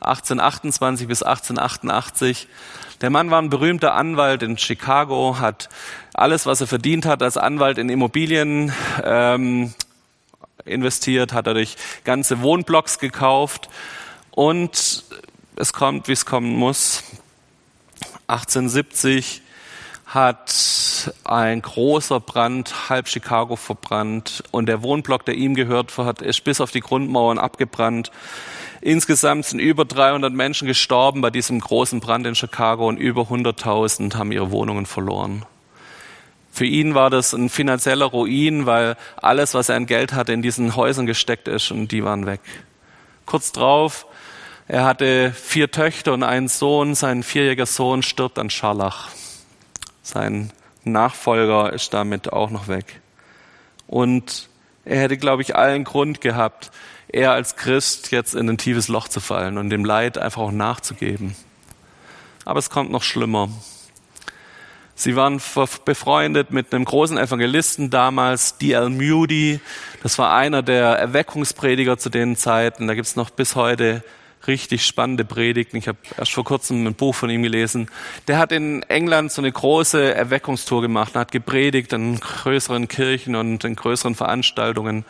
1828 0.00 1.06
bis 1.06 1.22
1888. 1.22 2.48
Der 3.02 3.10
Mann 3.10 3.30
war 3.30 3.40
ein 3.40 3.50
berühmter 3.50 3.94
Anwalt 3.94 4.42
in 4.42 4.56
Chicago, 4.56 5.36
hat 5.38 5.68
alles, 6.14 6.46
was 6.46 6.60
er 6.60 6.66
verdient 6.66 7.04
hat 7.04 7.22
als 7.22 7.36
Anwalt 7.36 7.78
in 7.78 7.88
Immobilien 7.88 8.72
ähm, 9.04 9.74
investiert, 10.64 11.32
hat 11.32 11.46
dadurch 11.46 11.76
ganze 12.04 12.40
Wohnblocks 12.40 12.98
gekauft 12.98 13.68
und 14.30 15.04
es 15.56 15.72
kommt, 15.72 16.08
wie 16.08 16.12
es 16.12 16.24
kommen 16.24 16.56
muss. 16.56 17.02
1870 18.28 19.42
hat 20.14 21.12
ein 21.24 21.62
großer 21.62 22.20
Brand 22.20 22.90
halb 22.90 23.08
Chicago 23.08 23.56
verbrannt 23.56 24.44
und 24.50 24.66
der 24.66 24.82
Wohnblock, 24.82 25.24
der 25.24 25.34
ihm 25.34 25.54
gehört 25.54 25.96
hat, 25.96 26.20
ist 26.20 26.44
bis 26.44 26.60
auf 26.60 26.70
die 26.70 26.80
Grundmauern 26.80 27.38
abgebrannt. 27.38 28.10
Insgesamt 28.82 29.46
sind 29.46 29.58
über 29.58 29.84
300 29.84 30.32
Menschen 30.32 30.66
gestorben 30.66 31.22
bei 31.22 31.30
diesem 31.30 31.60
großen 31.60 32.00
Brand 32.00 32.26
in 32.26 32.34
Chicago 32.34 32.88
und 32.88 32.98
über 32.98 33.22
100.000 33.22 34.14
haben 34.16 34.32
ihre 34.32 34.50
Wohnungen 34.50 34.86
verloren. 34.86 35.46
Für 36.50 36.66
ihn 36.66 36.94
war 36.94 37.08
das 37.08 37.32
ein 37.32 37.48
finanzieller 37.48 38.06
Ruin, 38.06 38.66
weil 38.66 38.96
alles, 39.16 39.54
was 39.54 39.70
er 39.70 39.76
an 39.76 39.86
Geld 39.86 40.12
hatte, 40.12 40.34
in 40.34 40.42
diesen 40.42 40.76
Häusern 40.76 41.06
gesteckt 41.06 41.48
ist 41.48 41.70
und 41.70 41.88
die 41.88 42.04
waren 42.04 42.26
weg. 42.26 42.40
Kurz 43.24 43.52
drauf, 43.52 44.06
er 44.68 44.84
hatte 44.84 45.32
vier 45.32 45.70
Töchter 45.70 46.12
und 46.12 46.22
einen 46.22 46.48
Sohn. 46.48 46.94
Sein 46.94 47.22
vierjähriger 47.22 47.66
Sohn 47.66 48.02
stirbt 48.02 48.38
an 48.38 48.50
Scharlach. 48.50 49.08
Sein 50.02 50.52
Nachfolger 50.84 51.72
ist 51.72 51.94
damit 51.94 52.32
auch 52.32 52.50
noch 52.50 52.68
weg. 52.68 53.00
Und 53.86 54.48
er 54.84 55.00
hätte, 55.00 55.16
glaube 55.16 55.42
ich, 55.42 55.54
allen 55.54 55.84
Grund 55.84 56.20
gehabt, 56.20 56.70
er 57.08 57.32
als 57.32 57.56
Christ 57.56 58.10
jetzt 58.10 58.34
in 58.34 58.48
ein 58.48 58.58
tiefes 58.58 58.88
Loch 58.88 59.08
zu 59.08 59.20
fallen 59.20 59.58
und 59.58 59.70
dem 59.70 59.84
Leid 59.84 60.18
einfach 60.18 60.42
auch 60.42 60.52
nachzugeben. 60.52 61.36
Aber 62.44 62.58
es 62.58 62.70
kommt 62.70 62.90
noch 62.90 63.02
schlimmer. 63.02 63.48
Sie 64.94 65.16
waren 65.16 65.40
befreundet 65.84 66.50
mit 66.50 66.72
einem 66.72 66.84
großen 66.84 67.18
Evangelisten 67.18 67.90
damals, 67.90 68.58
D.L. 68.58 68.88
Moody. 68.88 69.60
Das 70.02 70.18
war 70.18 70.34
einer 70.34 70.62
der 70.62 70.86
Erweckungsprediger 70.98 71.98
zu 71.98 72.08
den 72.08 72.36
Zeiten. 72.36 72.88
Da 72.88 72.94
gibt's 72.94 73.16
noch 73.16 73.30
bis 73.30 73.56
heute 73.56 74.02
richtig 74.46 74.84
spannende 74.84 75.24
Predigten. 75.24 75.76
Ich 75.76 75.88
habe 75.88 75.98
erst 76.16 76.32
vor 76.32 76.44
kurzem 76.44 76.86
ein 76.86 76.94
Buch 76.94 77.14
von 77.14 77.30
ihm 77.30 77.42
gelesen. 77.42 77.88
Der 78.28 78.38
hat 78.38 78.52
in 78.52 78.82
England 78.84 79.32
so 79.32 79.40
eine 79.42 79.52
große 79.52 80.14
Erweckungstour 80.14 80.82
gemacht, 80.82 81.14
hat 81.14 81.32
gepredigt 81.32 81.92
in 81.92 82.18
größeren 82.18 82.88
Kirchen 82.88 83.36
und 83.36 83.64
in 83.64 83.76
größeren 83.76 84.14
Veranstaltungen. 84.14 85.04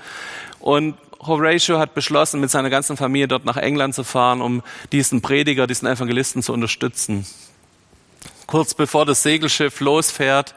Und 0.61 0.97
Horatio 1.21 1.79
hat 1.79 1.95
beschlossen, 1.95 2.41
mit 2.41 2.51
seiner 2.51 2.71
ganzen 2.71 2.97
Familie 2.97 3.29
dort 3.29 3.45
nach 3.45 3.57
England 3.57 3.95
zu 3.95 4.03
fahren, 4.05 4.41
um 4.41 4.63
diesen 4.91 5.23
Prediger, 5.23 5.67
diesen 5.67 5.87
Evangelisten 5.89 6.43
zu 6.43 6.53
unterstützen. 6.53 7.27
Kurz 8.47 8.75
bevor 8.75 9.07
das 9.07 9.23
Segelschiff 9.23 9.81
losfährt, 9.81 10.55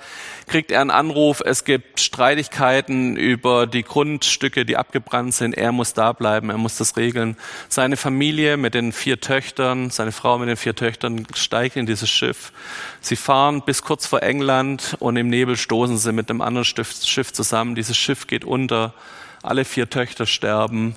kriegt 0.48 0.71
er 0.71 0.82
einen 0.82 0.91
Anruf, 0.91 1.41
es 1.43 1.63
gibt 1.63 2.00
Streitigkeiten 2.00 3.15
über 3.15 3.67
die 3.67 3.84
Grundstücke, 3.84 4.65
die 4.65 4.78
abgebrannt 4.78 5.34
sind. 5.34 5.56
Er 5.56 5.71
muss 5.71 5.93
da 5.93 6.12
bleiben, 6.12 6.50
er 6.50 6.58
muss 6.58 6.78
das 6.78 6.98
regeln. 6.98 7.38
Seine 7.69 7.98
Familie 7.98 8.58
mit 8.58 8.74
den 8.74 8.91
vier 8.91 9.19
Töchtern, 9.19 9.89
seine 9.89 10.12
Frau 10.12 10.38
mit 10.38 10.50
den 10.50 10.58
vier 10.58 10.76
Töchtern 10.76 11.26
steigt 11.34 11.76
in 11.76 11.86
dieses 11.86 12.10
Schiff. 12.10 12.52
Sie 13.02 13.15
fahren 13.15 13.62
bis 13.65 13.82
kurz 13.82 14.06
vor 14.06 14.24
England 14.24 14.95
und 15.00 15.15
im 15.15 15.30
Nebel 15.30 15.58
stoßen 15.58 15.98
sie 15.98 16.12
mit 16.12 16.30
einem 16.30 16.41
anderen 16.41 16.65
Schiff 16.65 17.34
zusammen. 17.34 17.76
Dieses 17.76 17.98
Schiff 17.98 18.28
geht 18.28 18.45
unter, 18.45 18.93
alle 19.41 19.65
vier 19.65 19.89
Töchter 19.89 20.26
sterben, 20.26 20.95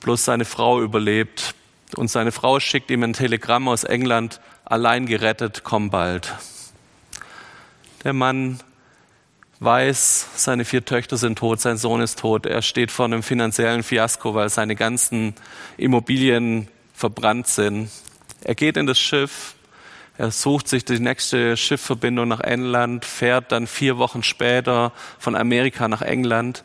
bloß 0.00 0.24
seine 0.24 0.44
Frau 0.44 0.80
überlebt. 0.80 1.54
Und 1.96 2.08
seine 2.08 2.32
Frau 2.32 2.60
schickt 2.60 2.90
ihm 2.90 3.02
ein 3.02 3.12
Telegramm 3.12 3.68
aus 3.68 3.84
England, 3.84 4.40
allein 4.64 5.06
gerettet, 5.06 5.62
komm 5.64 5.90
bald. 5.90 6.32
Der 8.02 8.12
Mann 8.12 8.60
weiß, 9.60 10.28
seine 10.36 10.64
vier 10.64 10.84
Töchter 10.84 11.16
sind 11.16 11.38
tot, 11.38 11.60
sein 11.60 11.76
Sohn 11.76 12.00
ist 12.00 12.18
tot, 12.18 12.46
er 12.46 12.62
steht 12.62 12.90
vor 12.90 13.06
einem 13.06 13.22
finanziellen 13.22 13.82
Fiasko, 13.82 14.34
weil 14.34 14.48
seine 14.48 14.76
ganzen 14.76 15.34
Immobilien 15.76 16.68
verbrannt 16.92 17.46
sind. 17.46 17.90
Er 18.42 18.54
geht 18.54 18.76
in 18.76 18.86
das 18.86 18.98
Schiff, 18.98 19.54
er 20.16 20.30
sucht 20.30 20.68
sich 20.68 20.84
die 20.84 21.00
nächste 21.00 21.56
Schiffverbindung 21.56 22.28
nach 22.28 22.40
England, 22.40 23.04
fährt 23.04 23.52
dann 23.52 23.66
vier 23.66 23.98
Wochen 23.98 24.22
später 24.22 24.92
von 25.18 25.34
Amerika 25.34 25.88
nach 25.88 26.02
England. 26.02 26.62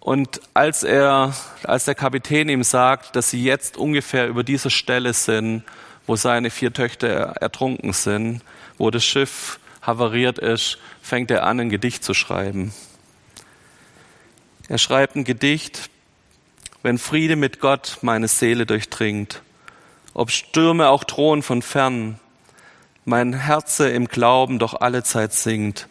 Und 0.00 0.40
als 0.54 0.84
er, 0.84 1.34
als 1.64 1.84
der 1.84 1.94
Kapitän 1.94 2.48
ihm 2.48 2.62
sagt, 2.62 3.14
dass 3.14 3.30
sie 3.30 3.42
jetzt 3.42 3.76
ungefähr 3.76 4.28
über 4.28 4.42
dieser 4.42 4.70
Stelle 4.70 5.12
sind, 5.12 5.64
wo 6.08 6.16
seine 6.16 6.50
vier 6.50 6.72
Töchter 6.72 7.08
ertrunken 7.08 7.92
sind, 7.92 8.40
wo 8.78 8.90
das 8.90 9.04
Schiff 9.04 9.60
havariert 9.82 10.38
ist, 10.38 10.78
fängt 11.02 11.30
er 11.30 11.44
an, 11.44 11.60
ein 11.60 11.68
Gedicht 11.68 12.02
zu 12.02 12.14
schreiben. 12.14 12.72
Er 14.68 14.78
schreibt 14.78 15.16
ein 15.16 15.24
Gedicht, 15.24 15.90
wenn 16.82 16.96
Friede 16.96 17.36
mit 17.36 17.60
Gott 17.60 17.98
meine 18.00 18.26
Seele 18.26 18.64
durchdringt, 18.64 19.42
ob 20.14 20.30
Stürme 20.30 20.88
auch 20.88 21.04
drohen 21.04 21.42
von 21.42 21.60
fern, 21.60 22.18
mein 23.04 23.34
Herze 23.34 23.90
im 23.90 24.08
Glauben 24.08 24.58
doch 24.58 24.80
allezeit 24.80 25.34
singt, 25.34 25.88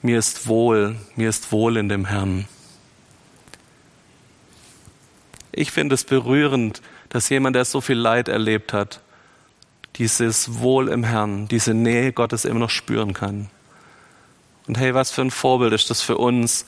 mir 0.00 0.18
ist 0.18 0.48
wohl, 0.48 0.96
mir 1.14 1.28
ist 1.28 1.52
wohl 1.52 1.76
in 1.76 1.90
dem 1.90 2.06
Herrn. 2.06 2.48
Ich 5.52 5.70
finde 5.70 5.94
es 5.94 6.04
berührend, 6.04 6.80
dass 7.10 7.28
jemand, 7.28 7.54
der 7.54 7.66
so 7.66 7.82
viel 7.82 7.98
Leid 7.98 8.28
erlebt 8.28 8.72
hat, 8.72 9.00
dieses 9.96 10.60
Wohl 10.60 10.88
im 10.88 11.04
Herrn, 11.04 11.48
diese 11.48 11.74
Nähe 11.74 12.12
Gottes 12.12 12.44
immer 12.44 12.60
noch 12.60 12.70
spüren 12.70 13.12
kann. 13.12 13.50
Und 14.66 14.78
hey, 14.78 14.94
was 14.94 15.10
für 15.10 15.22
ein 15.22 15.30
Vorbild 15.30 15.72
ist 15.72 15.90
das 15.90 16.02
für 16.02 16.16
uns, 16.16 16.66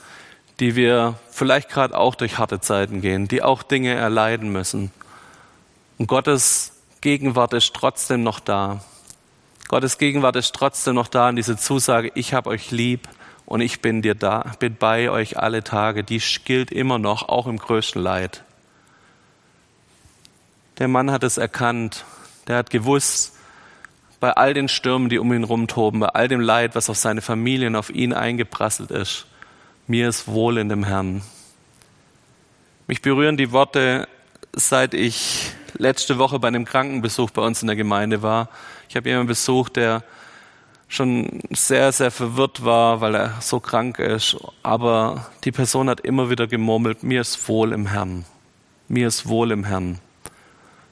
die 0.59 0.75
wir 0.75 1.15
vielleicht 1.31 1.69
gerade 1.69 1.97
auch 1.97 2.15
durch 2.15 2.37
harte 2.37 2.59
Zeiten 2.59 3.01
gehen, 3.01 3.27
die 3.27 3.41
auch 3.41 3.63
Dinge 3.63 3.93
erleiden 3.93 4.51
müssen. 4.51 4.91
Und 5.97 6.07
Gottes 6.07 6.73
Gegenwart 7.01 7.53
ist 7.53 7.73
trotzdem 7.73 8.23
noch 8.23 8.39
da. 8.39 8.81
Gottes 9.67 9.97
Gegenwart 9.97 10.35
ist 10.35 10.53
trotzdem 10.53 10.95
noch 10.95 11.07
da 11.07 11.29
und 11.29 11.35
diese 11.35 11.57
Zusage, 11.57 12.11
ich 12.15 12.33
habe 12.33 12.49
euch 12.49 12.71
lieb 12.71 13.07
und 13.45 13.61
ich 13.61 13.81
bin 13.81 14.01
dir 14.01 14.15
da, 14.15 14.53
bin 14.59 14.75
bei 14.75 15.09
euch 15.09 15.37
alle 15.37 15.63
Tage, 15.63 16.03
die 16.03 16.21
gilt 16.43 16.71
immer 16.71 16.99
noch, 16.99 17.27
auch 17.27 17.47
im 17.47 17.57
größten 17.57 18.01
Leid. 18.01 18.43
Der 20.77 20.87
Mann 20.87 21.11
hat 21.11 21.23
es 21.23 21.37
erkannt 21.37 22.05
der 22.47 22.57
hat 22.57 22.69
gewusst, 22.69 23.33
bei 24.19 24.31
all 24.31 24.53
den 24.53 24.67
Stürmen, 24.67 25.09
die 25.09 25.19
um 25.19 25.31
ihn 25.33 25.43
rumtoben, 25.43 25.99
bei 25.99 26.07
all 26.07 26.27
dem 26.27 26.39
Leid, 26.39 26.75
was 26.75 26.89
auf 26.89 26.97
seine 26.97 27.21
Familie 27.21 27.67
und 27.67 27.75
auf 27.75 27.89
ihn 27.89 28.13
eingeprasselt 28.13 28.91
ist. 28.91 29.27
Mir 29.87 30.09
ist 30.09 30.27
wohl 30.27 30.57
in 30.57 30.69
dem 30.69 30.83
Herrn. 30.83 31.21
Mich 32.87 33.01
berühren 33.01 33.37
die 33.37 33.51
Worte, 33.51 34.07
seit 34.53 34.93
ich 34.93 35.51
letzte 35.77 36.17
Woche 36.17 36.39
bei 36.39 36.47
einem 36.47 36.65
Krankenbesuch 36.65 37.31
bei 37.31 37.41
uns 37.41 37.61
in 37.61 37.67
der 37.67 37.75
Gemeinde 37.75 38.21
war. 38.21 38.49
Ich 38.89 38.95
habe 38.95 39.09
jemanden 39.09 39.27
besucht, 39.27 39.75
der 39.75 40.03
schon 40.87 41.41
sehr, 41.51 41.91
sehr 41.91 42.11
verwirrt 42.11 42.63
war, 42.63 43.01
weil 43.01 43.15
er 43.15 43.41
so 43.41 43.59
krank 43.59 43.99
ist. 43.99 44.37
Aber 44.63 45.27
die 45.43 45.51
Person 45.51 45.89
hat 45.89 46.01
immer 46.01 46.29
wieder 46.29 46.47
gemurmelt, 46.47 47.03
mir 47.03 47.21
ist 47.21 47.47
wohl 47.47 47.73
im 47.73 47.87
Herrn. 47.87 48.25
Mir 48.87 49.07
ist 49.07 49.27
wohl 49.27 49.51
im 49.51 49.65
Herrn. 49.65 49.99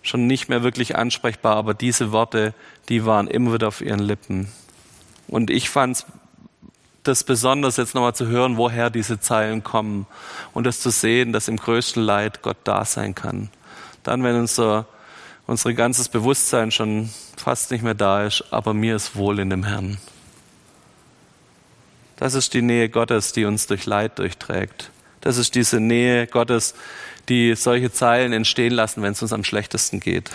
Schon 0.04 0.28
nicht 0.28 0.50
mehr 0.50 0.62
wirklich 0.62 0.96
ansprechbar, 0.96 1.56
aber 1.56 1.74
diese 1.74 2.12
Worte, 2.12 2.54
die 2.89 3.06
waren 3.06 3.28
immer 3.28 3.54
wieder 3.54 3.70
auf 3.70 3.82
ihren 3.82 4.00
Lippen. 4.00 4.50
Und 5.28 5.50
ich 5.50 5.70
fand 5.70 5.98
es 5.98 6.06
das 7.04 7.24
besonders 7.24 7.78
jetzt 7.78 7.96
nochmal 7.96 8.16
zu 8.16 8.28
hören, 8.28 8.58
woher 8.58 8.89
diese 8.89 9.20
Zeilen 9.20 9.63
kommen 9.63 10.08
und 10.54 10.66
das 10.66 10.80
zu 10.80 10.89
sehen, 10.89 11.34
dass 11.34 11.48
im 11.48 11.58
größten 11.58 12.02
Leid 12.02 12.42
Gott 12.42 12.58
da 12.63 12.86
sein 12.86 13.13
kann. 13.13 13.50
Dann, 14.04 14.24
wenn 14.24 14.36
unser, 14.36 14.86
unser 15.46 15.74
ganzes 15.74 16.10
Bewusstsein 16.10 16.72
schon 16.72 17.10
fast 17.36 17.72
nicht 17.72 17.84
mehr 17.84 17.94
da 17.94 18.26
ist, 18.26 18.46
aber 18.52 18.74
mir 18.74 18.96
ist 18.96 19.16
wohl 19.16 19.39
in 19.39 19.50
dem 19.50 19.63
Herrn. 19.63 19.98
Das 22.18 22.36
ist 22.36 22.54
die 22.54 22.62
Nähe 22.62 22.89
Gottes, 22.89 23.34
die 23.34 23.46
uns 23.46 23.68
durch 23.68 23.86
Leid 23.86 24.20
durchträgt. 24.20 24.92
Das 25.23 25.38
ist 25.38 25.55
diese 25.55 25.79
Nähe 25.79 26.27
Gottes, 26.27 26.75
die 27.29 27.55
solche 27.55 27.93
Zeilen 27.93 28.33
entstehen 28.33 28.73
lassen, 28.73 29.01
wenn 29.01 29.13
es 29.13 29.21
uns 29.21 29.31
am 29.31 29.45
schlechtesten 29.45 30.01
geht. 30.01 30.31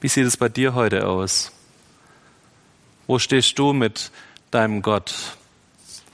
Wie 0.00 0.06
sieht 0.06 0.24
es 0.24 0.36
bei 0.36 0.48
dir 0.48 0.72
heute 0.76 1.08
aus? 1.08 1.50
Wo 3.08 3.18
stehst 3.18 3.58
du 3.58 3.72
mit 3.72 4.12
deinem 4.52 4.82
Gott? 4.82 5.36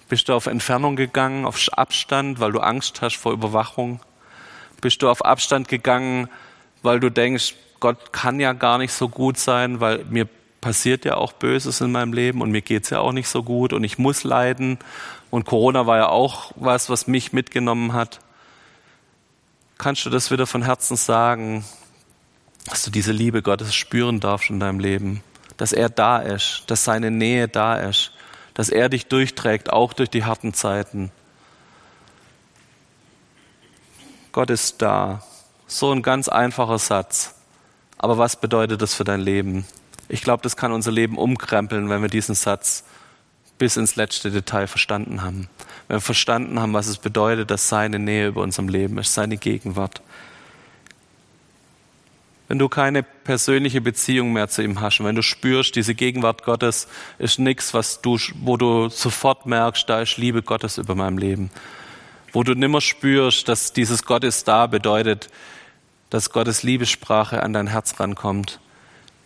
Bist 0.09 0.31
du 0.31 0.33
auf 0.33 0.47
Entfernung 0.47 0.97
gegangen, 0.97 1.45
auf 1.45 1.61
Abstand, 1.73 2.41
weil 2.41 2.53
du 2.53 2.61
Angst 2.61 3.03
hast 3.03 3.17
vor 3.17 3.35
Überwachung? 3.35 4.01
Bist 4.81 5.03
du 5.03 5.11
auf 5.11 5.23
Abstand 5.27 5.69
gegangen, 5.69 6.31
weil 6.83 7.01
du 7.01 7.11
denkst, 7.11 7.55
Gott 7.81 8.15
kann 8.15 8.41
ja 8.41 8.55
gar 8.55 8.79
nicht 8.79 8.95
so 8.95 9.11
gut 9.11 9.37
sein, 9.37 9.81
weil 9.81 10.07
mir 10.07 10.27
passiert 10.63 11.05
ja 11.05 11.17
auch 11.17 11.35
Böses 11.35 11.83
in 11.83 11.93
meinem 11.93 12.15
Leben 12.15 12.41
und 12.41 12.51
mir 12.51 12.63
geht's 12.63 12.89
ja 12.89 13.01
auch 13.01 13.13
nicht 13.13 13.29
so 13.29 13.43
gut 13.43 13.75
und 13.75 13.85
ich 13.85 13.99
muss 13.99 14.25
leiden 14.25 14.79
und 15.31 15.45
Corona 15.45 15.87
war 15.87 15.97
ja 15.97 16.09
auch 16.09 16.53
was, 16.57 16.89
was 16.89 17.07
mich 17.07 17.33
mitgenommen 17.33 17.93
hat. 17.93 18.21
Kannst 19.79 20.07
du 20.07 20.11
das 20.11 20.31
wieder 20.31 20.47
von 20.47 20.63
Herzen 20.63 20.97
sagen, 20.97 21.65
dass 22.65 22.83
du 22.83 22.91
diese 22.91 23.13
Liebe 23.13 23.43
Gottes 23.43 23.75
spüren 23.75 24.21
darfst 24.21 24.51
in 24.51 24.61
deinem 24.61 24.81
Leben, 24.81 25.23
dass 25.57 25.73
er 25.73 25.89
da 25.89 26.19
ist, 26.19 26.65
dass 26.69 26.85
seine 26.85 27.11
Nähe 27.11 27.49
da 27.49 27.77
ist, 27.77 28.13
dass 28.55 28.69
er 28.69 28.89
dich 28.89 29.07
durchträgt, 29.07 29.73
auch 29.73 29.93
durch 29.93 30.09
die 30.09 30.25
harten 30.25 30.55
Zeiten. 30.55 31.11
Gott 34.33 34.51
ist 34.51 34.83
da. 34.83 35.23
So 35.67 35.93
ein 35.93 36.03
ganz 36.03 36.29
einfacher 36.29 36.79
Satz. 36.79 37.35
Aber 37.99 38.19
was 38.19 38.37
bedeutet 38.37 38.83
das 38.83 38.95
für 38.95 39.05
dein 39.05 39.21
Leben? 39.21 39.67
Ich 40.09 40.23
glaube, 40.23 40.43
das 40.43 40.57
kann 40.57 40.73
unser 40.73 40.93
Leben 40.93 41.19
umkrempeln, 41.19 41.89
wenn 41.89 42.03
wir 42.03 42.09
diesen 42.09 42.35
Satz 42.35 42.85
bis 43.59 43.77
ins 43.77 43.97
letzte 43.97 44.31
Detail 44.31 44.67
verstanden 44.67 45.23
haben. 45.23 45.49
Wenn 45.89 45.97
wir 45.97 46.01
verstanden 46.01 46.61
haben, 46.61 46.73
was 46.73 46.89
es 46.89 46.99
bedeutet, 46.99 47.51
dass 47.51 47.69
seine 47.69 47.99
Nähe 47.99 48.29
über 48.29 48.43
unserem 48.43 48.69
Leben 48.69 48.99
ist, 48.99 49.15
seine 49.15 49.37
Gegenwart. 49.37 50.03
Wenn 52.49 52.59
du 52.59 52.69
keine 52.69 53.03
persönliche 53.03 53.81
Beziehung 53.81 54.33
mehr 54.33 54.49
zu 54.49 54.63
ihm 54.63 54.81
hast 54.81 55.03
wenn 55.03 55.17
du 55.17 55.23
spürst, 55.23 55.75
diese 55.75 55.95
Gegenwart 55.95 56.45
Gottes 56.45 56.87
ist 57.19 57.41
nichts, 57.41 57.75
was 57.75 58.01
du, 58.03 58.19
wo 58.41 58.57
du 58.57 58.89
sofort 58.89 59.47
merkst, 59.47 59.89
da 59.89 60.01
ist 60.01 60.17
Liebe 60.17 60.43
Gottes 60.43 60.79
über 60.79 60.95
meinem 60.95 61.19
Leben. 61.19 61.51
Wo 62.33 62.45
du 62.45 62.55
nimmer 62.55 62.81
spürst, 62.81 63.49
dass 63.49 63.73
dieses 63.73 64.05
Gott 64.05 64.23
ist 64.23 64.47
da 64.47 64.67
bedeutet, 64.67 65.29
dass 66.11 66.31
Gottes 66.31 66.63
Liebessprache 66.63 67.43
an 67.43 67.53
dein 67.53 67.67
Herz 67.67 67.99
rankommt, 67.99 68.61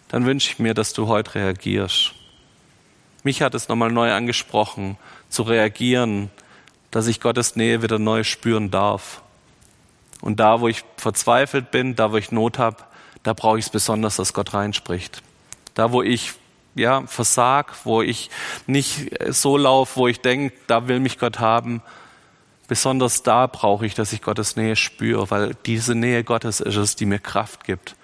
dann 0.08 0.24
wünsche 0.24 0.50
ich 0.50 0.58
mir, 0.58 0.72
dass 0.72 0.94
du 0.94 1.06
heute 1.06 1.34
reagierst. 1.34 2.14
Mich 3.22 3.42
hat 3.42 3.54
es 3.54 3.68
nochmal 3.68 3.90
neu 3.90 4.12
angesprochen, 4.12 4.96
zu 5.28 5.42
reagieren, 5.42 6.30
dass 6.90 7.06
ich 7.06 7.20
Gottes 7.20 7.56
Nähe 7.56 7.82
wieder 7.82 7.98
neu 7.98 8.24
spüren 8.24 8.70
darf. 8.70 9.22
Und 10.20 10.40
da, 10.40 10.60
wo 10.60 10.68
ich 10.68 10.84
verzweifelt 10.96 11.70
bin, 11.70 11.96
da, 11.96 12.12
wo 12.12 12.16
ich 12.16 12.32
Not 12.32 12.58
habe, 12.58 12.78
da 13.22 13.32
brauche 13.32 13.58
ich 13.58 13.66
es 13.66 13.70
besonders, 13.70 14.16
dass 14.16 14.32
Gott 14.32 14.54
reinspricht. 14.54 15.22
Da, 15.74 15.92
wo 15.92 16.02
ich 16.02 16.32
ja, 16.74 17.06
versag, 17.06 17.74
wo 17.84 18.02
ich 18.02 18.30
nicht 18.66 19.10
so 19.28 19.56
laufe, 19.56 19.96
wo 19.96 20.08
ich 20.08 20.20
denke, 20.20 20.54
da 20.66 20.88
will 20.88 21.00
mich 21.00 21.18
Gott 21.18 21.38
haben, 21.38 21.82
besonders 22.68 23.22
da 23.22 23.46
brauche 23.46 23.84
ich, 23.84 23.94
dass 23.94 24.12
ich 24.12 24.22
Gottes 24.22 24.56
Nähe 24.56 24.76
spüre, 24.76 25.30
weil 25.30 25.56
diese 25.66 25.94
Nähe 25.94 26.22
Gottes 26.22 26.60
ist 26.60 26.76
es, 26.76 26.96
die 26.96 27.06
mir 27.06 27.18
Kraft 27.18 27.64
gibt, 27.64 27.96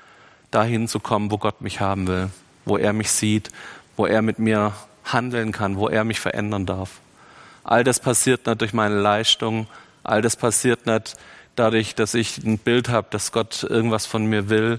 dahin 0.51 0.89
zu 0.89 1.01
kommen, 1.01 1.31
wo 1.31 1.39
Gott 1.39 1.61
mich 1.61 1.81
haben 1.81 2.07
will, 2.07 2.31
wo 2.65 2.77
er 2.77 2.93
mich 2.93 3.11
sieht, 3.11 3.51
wo 3.97 4.07
er 4.07 4.23
mit 4.23 4.39
mir 4.39 4.73
handeln 5.07 5.53
kann, 5.53 5.77
wo 5.77 5.89
er 5.89 6.05
mich 6.05 6.21
verändern 6.21 6.67
darf. 6.67 7.01
All 7.65 7.85
das 7.85 8.01
passiert 8.01 8.47
nicht 8.47 8.61
durch 8.61 8.73
meine 8.73 9.01
Leistung, 9.01 9.67
all 10.05 10.23
das 10.23 10.37
passiert 10.37 10.87
nicht 10.87 11.17
dadurch, 11.57 11.95
dass 11.95 12.15
ich 12.15 12.39
ein 12.39 12.59
Bild 12.59 12.89
habe, 12.89 13.09
dass 13.11 13.33
Gott 13.33 13.65
irgendwas 13.65 14.07
von 14.07 14.27
mir 14.27 14.49
will, 14.49 14.79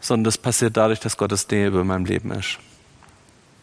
sondern 0.00 0.24
das 0.24 0.38
passiert 0.38 0.76
dadurch, 0.76 1.00
dass 1.00 1.16
Gottes 1.16 1.48
Nähe 1.48 1.68
über 1.68 1.84
meinem 1.84 2.04
Leben 2.04 2.32
ist. 2.32 2.58